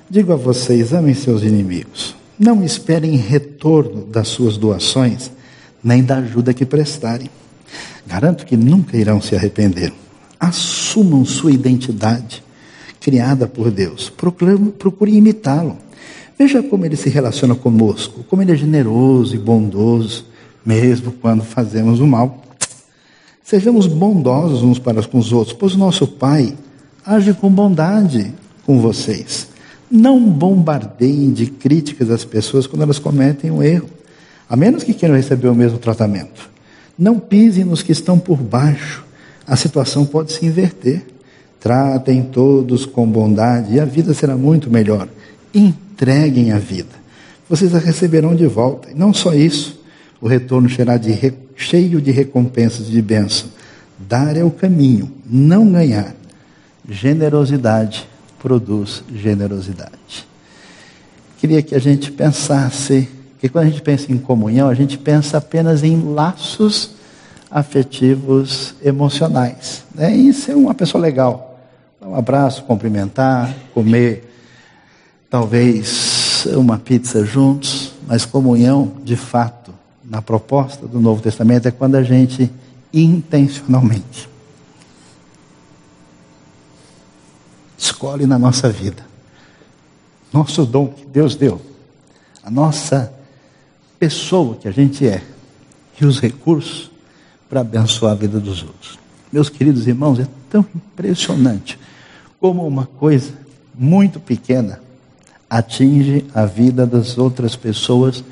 Digo 0.08 0.32
a 0.32 0.36
vocês, 0.36 0.92
amem 0.92 1.14
seus 1.14 1.42
inimigos. 1.42 2.14
Não 2.38 2.64
esperem 2.64 3.16
retorno 3.16 4.04
das 4.04 4.28
suas 4.28 4.56
doações, 4.56 5.30
nem 5.82 6.02
da 6.02 6.16
ajuda 6.16 6.54
que 6.54 6.64
prestarem. 6.64 7.30
Garanto 8.06 8.44
que 8.44 8.56
nunca 8.56 8.96
irão 8.96 9.20
se 9.20 9.34
arrepender. 9.34 9.92
Assumam 10.38 11.24
sua 11.24 11.52
identidade 11.52 12.42
criada 13.00 13.46
por 13.46 13.70
Deus. 13.70 14.10
Procure, 14.10 14.58
procure 14.72 15.14
imitá-lo. 15.14 15.76
Veja 16.38 16.62
como 16.62 16.86
ele 16.86 16.96
se 16.96 17.08
relaciona 17.08 17.54
conosco, 17.54 18.24
como 18.24 18.42
ele 18.42 18.52
é 18.52 18.56
generoso 18.56 19.34
e 19.34 19.38
bondoso, 19.38 20.26
mesmo 20.64 21.12
quando 21.12 21.42
fazemos 21.42 22.00
o 22.00 22.06
mal. 22.06 22.42
Sejamos 23.42 23.86
bondosos 23.86 24.62
uns 24.62 24.78
para 24.78 25.02
com 25.02 25.18
os 25.18 25.32
outros, 25.32 25.56
pois 25.58 25.74
nosso 25.74 26.06
Pai 26.06 26.54
age 27.04 27.34
com 27.34 27.50
bondade 27.50 28.32
com 28.64 28.80
vocês. 28.80 29.48
Não 29.90 30.20
bombardeiem 30.20 31.32
de 31.32 31.46
críticas 31.46 32.10
as 32.10 32.24
pessoas 32.24 32.66
quando 32.66 32.82
elas 32.82 32.98
cometem 32.98 33.50
um 33.50 33.62
erro, 33.62 33.88
a 34.50 34.56
menos 34.56 34.82
que 34.82 34.92
queiram 34.92 35.14
receber 35.14 35.48
o 35.48 35.54
mesmo 35.54 35.78
tratamento. 35.78 36.50
Não 36.98 37.20
pisem 37.20 37.64
nos 37.64 37.82
que 37.82 37.92
estão 37.92 38.18
por 38.18 38.36
baixo, 38.36 39.04
a 39.46 39.54
situação 39.54 40.04
pode 40.04 40.32
se 40.32 40.44
inverter. 40.44 41.06
Tratem 41.60 42.22
todos 42.22 42.84
com 42.84 43.06
bondade 43.06 43.74
e 43.74 43.80
a 43.80 43.84
vida 43.84 44.12
será 44.12 44.36
muito 44.36 44.70
melhor. 44.70 45.08
Entreguem 45.54 46.52
a 46.52 46.58
vida. 46.58 47.00
Vocês 47.48 47.74
a 47.74 47.78
receberão 47.78 48.34
de 48.34 48.46
volta. 48.46 48.90
E 48.90 48.94
não 48.94 49.12
só 49.12 49.34
isso, 49.34 49.80
o 50.20 50.26
retorno 50.28 50.68
será 50.68 50.96
de, 50.96 51.34
cheio 51.54 52.00
de 52.00 52.10
recompensas 52.10 52.88
e 52.88 52.92
de 52.92 53.02
bênção. 53.02 53.48
Dar 53.98 54.36
é 54.36 54.42
o 54.42 54.50
caminho, 54.50 55.12
não 55.24 55.70
ganhar. 55.70 56.14
Generosidade 56.88 58.08
produz 58.38 59.04
generosidade. 59.14 60.26
Queria 61.38 61.62
que 61.62 61.74
a 61.74 61.78
gente 61.78 62.10
pensasse, 62.10 63.08
que 63.40 63.48
quando 63.48 63.64
a 63.64 63.68
gente 63.68 63.82
pensa 63.82 64.12
em 64.12 64.18
comunhão, 64.18 64.68
a 64.68 64.74
gente 64.74 64.98
pensa 64.98 65.38
apenas 65.38 65.82
em 65.82 66.12
laços 66.12 66.90
afetivos 67.50 68.74
emocionais. 68.82 69.84
Né? 69.94 70.14
E 70.14 70.32
ser 70.32 70.54
uma 70.54 70.74
pessoa 70.74 71.00
legal 71.00 71.58
dar 72.00 72.08
um 72.08 72.14
abraço, 72.14 72.62
cumprimentar, 72.64 73.54
comer 73.74 74.30
talvez 75.28 76.46
uma 76.54 76.78
pizza 76.78 77.24
juntos, 77.24 77.92
mas 78.06 78.24
comunhão, 78.24 78.92
de 79.02 79.16
fato, 79.16 79.72
na 80.04 80.20
proposta 80.20 80.86
do 80.86 81.00
Novo 81.00 81.22
Testamento 81.22 81.66
é 81.66 81.70
quando 81.70 81.94
a 81.94 82.02
gente 82.02 82.50
intencionalmente 82.92 84.28
escolhe 87.78 88.26
na 88.26 88.38
nossa 88.38 88.68
vida 88.68 89.10
nosso 90.32 90.64
dom 90.64 90.88
que 90.88 91.04
Deus 91.06 91.34
deu, 91.34 91.60
a 92.42 92.50
nossa 92.50 93.12
pessoa 94.00 94.56
que 94.56 94.66
a 94.66 94.70
gente 94.70 95.06
é 95.06 95.22
e 96.00 96.06
os 96.06 96.18
recursos 96.18 96.90
para 97.50 97.60
abençoar 97.60 98.12
a 98.12 98.14
vida 98.14 98.40
dos 98.40 98.62
outros. 98.62 98.98
Meus 99.30 99.50
queridos 99.50 99.86
irmãos, 99.86 100.18
é 100.18 100.26
tão 100.48 100.64
impressionante 100.74 101.78
como 102.40 102.66
uma 102.66 102.86
coisa 102.86 103.32
muito 103.74 104.18
pequena 104.18 104.80
atinge 105.48 106.24
a 106.34 106.46
vida 106.46 106.86
das 106.86 107.18
outras 107.18 107.54
pessoas 107.54 108.24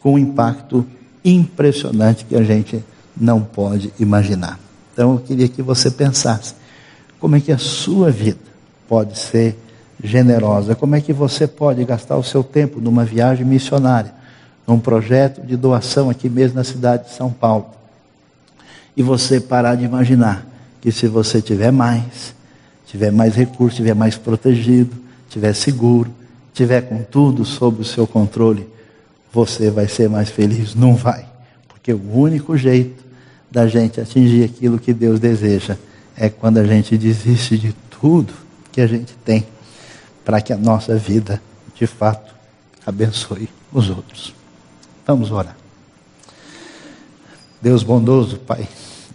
com 0.00 0.14
um 0.14 0.18
impacto 0.18 0.86
impressionante 1.24 2.24
que 2.24 2.36
a 2.36 2.44
gente 2.44 2.84
não 3.16 3.42
pode 3.42 3.92
imaginar. 3.98 4.60
Então 4.92 5.14
eu 5.14 5.18
queria 5.18 5.48
que 5.48 5.60
você 5.60 5.90
pensasse 5.90 6.54
como 7.18 7.34
é 7.34 7.40
que 7.40 7.50
a 7.50 7.58
sua 7.58 8.10
vida 8.10 8.38
pode 8.88 9.18
ser 9.18 9.56
generosa, 10.02 10.76
como 10.76 10.94
é 10.94 11.00
que 11.00 11.12
você 11.12 11.48
pode 11.48 11.84
gastar 11.84 12.16
o 12.16 12.22
seu 12.22 12.44
tempo 12.44 12.80
numa 12.80 13.04
viagem 13.04 13.44
missionária, 13.44 14.15
num 14.66 14.78
projeto 14.78 15.40
de 15.42 15.56
doação 15.56 16.10
aqui 16.10 16.28
mesmo 16.28 16.56
na 16.56 16.64
cidade 16.64 17.04
de 17.04 17.14
São 17.14 17.30
Paulo. 17.30 17.66
E 18.96 19.02
você 19.02 19.40
parar 19.40 19.74
de 19.74 19.84
imaginar 19.84 20.46
que 20.80 20.90
se 20.90 21.06
você 21.06 21.40
tiver 21.40 21.70
mais, 21.70 22.34
tiver 22.86 23.12
mais 23.12 23.34
recurso, 23.34 23.76
tiver 23.76 23.94
mais 23.94 24.16
protegido, 24.16 24.96
tiver 25.28 25.52
seguro, 25.52 26.10
tiver 26.54 26.82
com 26.82 27.02
tudo 27.02 27.44
sob 27.44 27.82
o 27.82 27.84
seu 27.84 28.06
controle, 28.06 28.66
você 29.32 29.70
vai 29.70 29.86
ser 29.86 30.08
mais 30.08 30.30
feliz? 30.30 30.74
Não 30.74 30.94
vai. 30.94 31.26
Porque 31.68 31.92
o 31.92 32.16
único 32.16 32.56
jeito 32.56 33.04
da 33.50 33.66
gente 33.66 34.00
atingir 34.00 34.44
aquilo 34.44 34.78
que 34.78 34.94
Deus 34.94 35.20
deseja 35.20 35.76
é 36.16 36.28
quando 36.28 36.58
a 36.58 36.64
gente 36.64 36.96
desiste 36.96 37.58
de 37.58 37.74
tudo 38.00 38.32
que 38.72 38.80
a 38.80 38.86
gente 38.86 39.14
tem 39.24 39.46
para 40.24 40.40
que 40.40 40.52
a 40.52 40.56
nossa 40.56 40.96
vida, 40.96 41.40
de 41.74 41.86
fato, 41.86 42.34
abençoe 42.84 43.48
os 43.72 43.90
outros. 43.90 44.34
Vamos 45.06 45.30
orar. 45.30 45.56
Deus 47.62 47.84
bondoso, 47.84 48.38
Pai, 48.38 48.68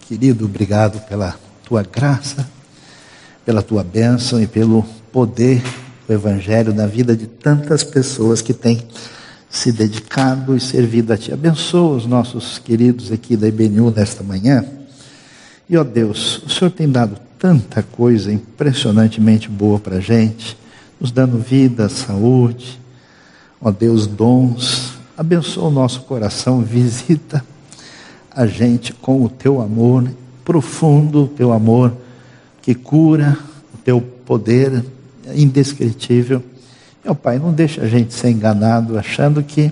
querido, 0.08 0.46
obrigado 0.46 1.02
pela 1.02 1.36
tua 1.66 1.84
graça, 1.84 2.50
pela 3.46 3.62
tua 3.62 3.84
bênção 3.84 4.42
e 4.42 4.48
pelo 4.48 4.84
poder 5.12 5.62
do 6.08 6.14
Evangelho 6.14 6.74
na 6.74 6.88
vida 6.88 7.14
de 7.14 7.28
tantas 7.28 7.84
pessoas 7.84 8.42
que 8.42 8.54
têm 8.54 8.82
se 9.50 9.74
dedicado 9.74 10.56
e 10.56 10.62
servido 10.62 11.12
a 11.12 11.18
Ti. 11.18 11.34
Abençoa 11.34 11.98
os 11.98 12.06
nossos 12.06 12.58
queridos 12.58 13.12
aqui 13.12 13.36
da 13.36 13.50
IBNU 13.50 13.92
nesta 13.92 14.24
manhã. 14.24 14.64
E, 15.70 15.78
ó 15.78 15.84
Deus, 15.84 16.42
o 16.46 16.50
Senhor 16.50 16.72
tem 16.72 16.90
dado 16.90 17.18
tanta 17.38 17.84
coisa 17.84 18.32
impressionantemente 18.32 19.50
boa 19.50 19.78
para 19.78 19.98
a 19.98 20.02
gente, 20.02 20.58
nos 21.00 21.12
dando 21.12 21.38
vida, 21.38 21.90
saúde, 21.90 22.80
ó 23.60 23.72
Deus, 23.72 24.08
dons. 24.08 24.91
Abençoa 25.22 25.68
o 25.68 25.72
nosso 25.72 26.02
coração, 26.02 26.62
visita 26.66 27.46
a 28.32 28.48
gente 28.48 28.92
com 28.92 29.24
o 29.24 29.30
Teu 29.30 29.62
amor 29.62 30.10
profundo, 30.44 31.26
o 31.26 31.28
Teu 31.28 31.54
amor 31.54 31.94
que 32.60 32.74
cura, 32.74 33.38
o 33.72 33.78
Teu 33.78 34.02
poder 34.02 34.84
indescritível 35.36 36.42
meu 37.06 37.14
Pai, 37.14 37.38
não 37.38 37.54
deixa 37.54 37.84
a 37.84 37.88
gente 37.88 38.16
ser 38.16 38.32
enganado 38.32 38.98
achando 38.98 39.44
que 39.44 39.72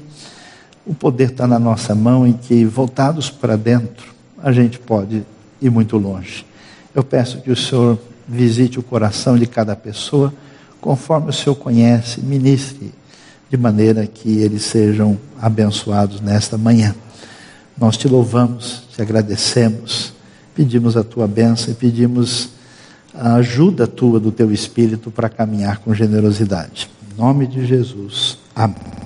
o 0.86 0.94
poder 0.94 1.32
está 1.32 1.48
na 1.48 1.58
nossa 1.58 1.96
mão 1.96 2.28
e 2.28 2.34
que, 2.34 2.64
voltados 2.64 3.32
para 3.32 3.56
dentro, 3.56 4.14
a 4.38 4.52
gente 4.52 4.78
pode 4.78 5.24
ir 5.60 5.72
muito 5.72 5.98
longe. 5.98 6.46
Eu 6.94 7.04
peço 7.04 7.42
que 7.42 7.50
o 7.50 7.56
Senhor 7.56 7.98
visite 8.28 8.78
o 8.78 8.84
coração 8.84 9.36
de 9.36 9.48
cada 9.48 9.76
pessoa, 9.76 10.32
conforme 10.80 11.32
o 11.32 11.34
Senhor 11.34 11.56
conhece, 11.56 12.22
ministre 12.22 12.99
de 13.50 13.58
maneira 13.58 14.06
que 14.06 14.40
eles 14.40 14.64
sejam 14.64 15.18
abençoados 15.42 16.22
nesta 16.22 16.58
manhã. 16.58 16.96
Nós 17.78 17.98
te 17.98 18.08
louvamos, 18.08 18.84
te 18.94 19.02
agradecemos, 19.02 20.14
pedimos 20.54 20.96
a 20.96 21.04
tua 21.04 21.28
bênção 21.28 21.72
e 21.72 21.76
pedimos 21.76 22.50
a 23.14 23.36
ajuda 23.36 23.88
tua 23.88 24.20
do 24.20 24.32
teu 24.32 24.52
Espírito 24.52 25.10
para 25.10 25.30
caminhar 25.30 25.80
com 25.80 25.94
generosidade 25.94 26.90
nome 27.20 27.46
de 27.46 27.66
Jesus. 27.66 28.38
Amém. 28.56 28.99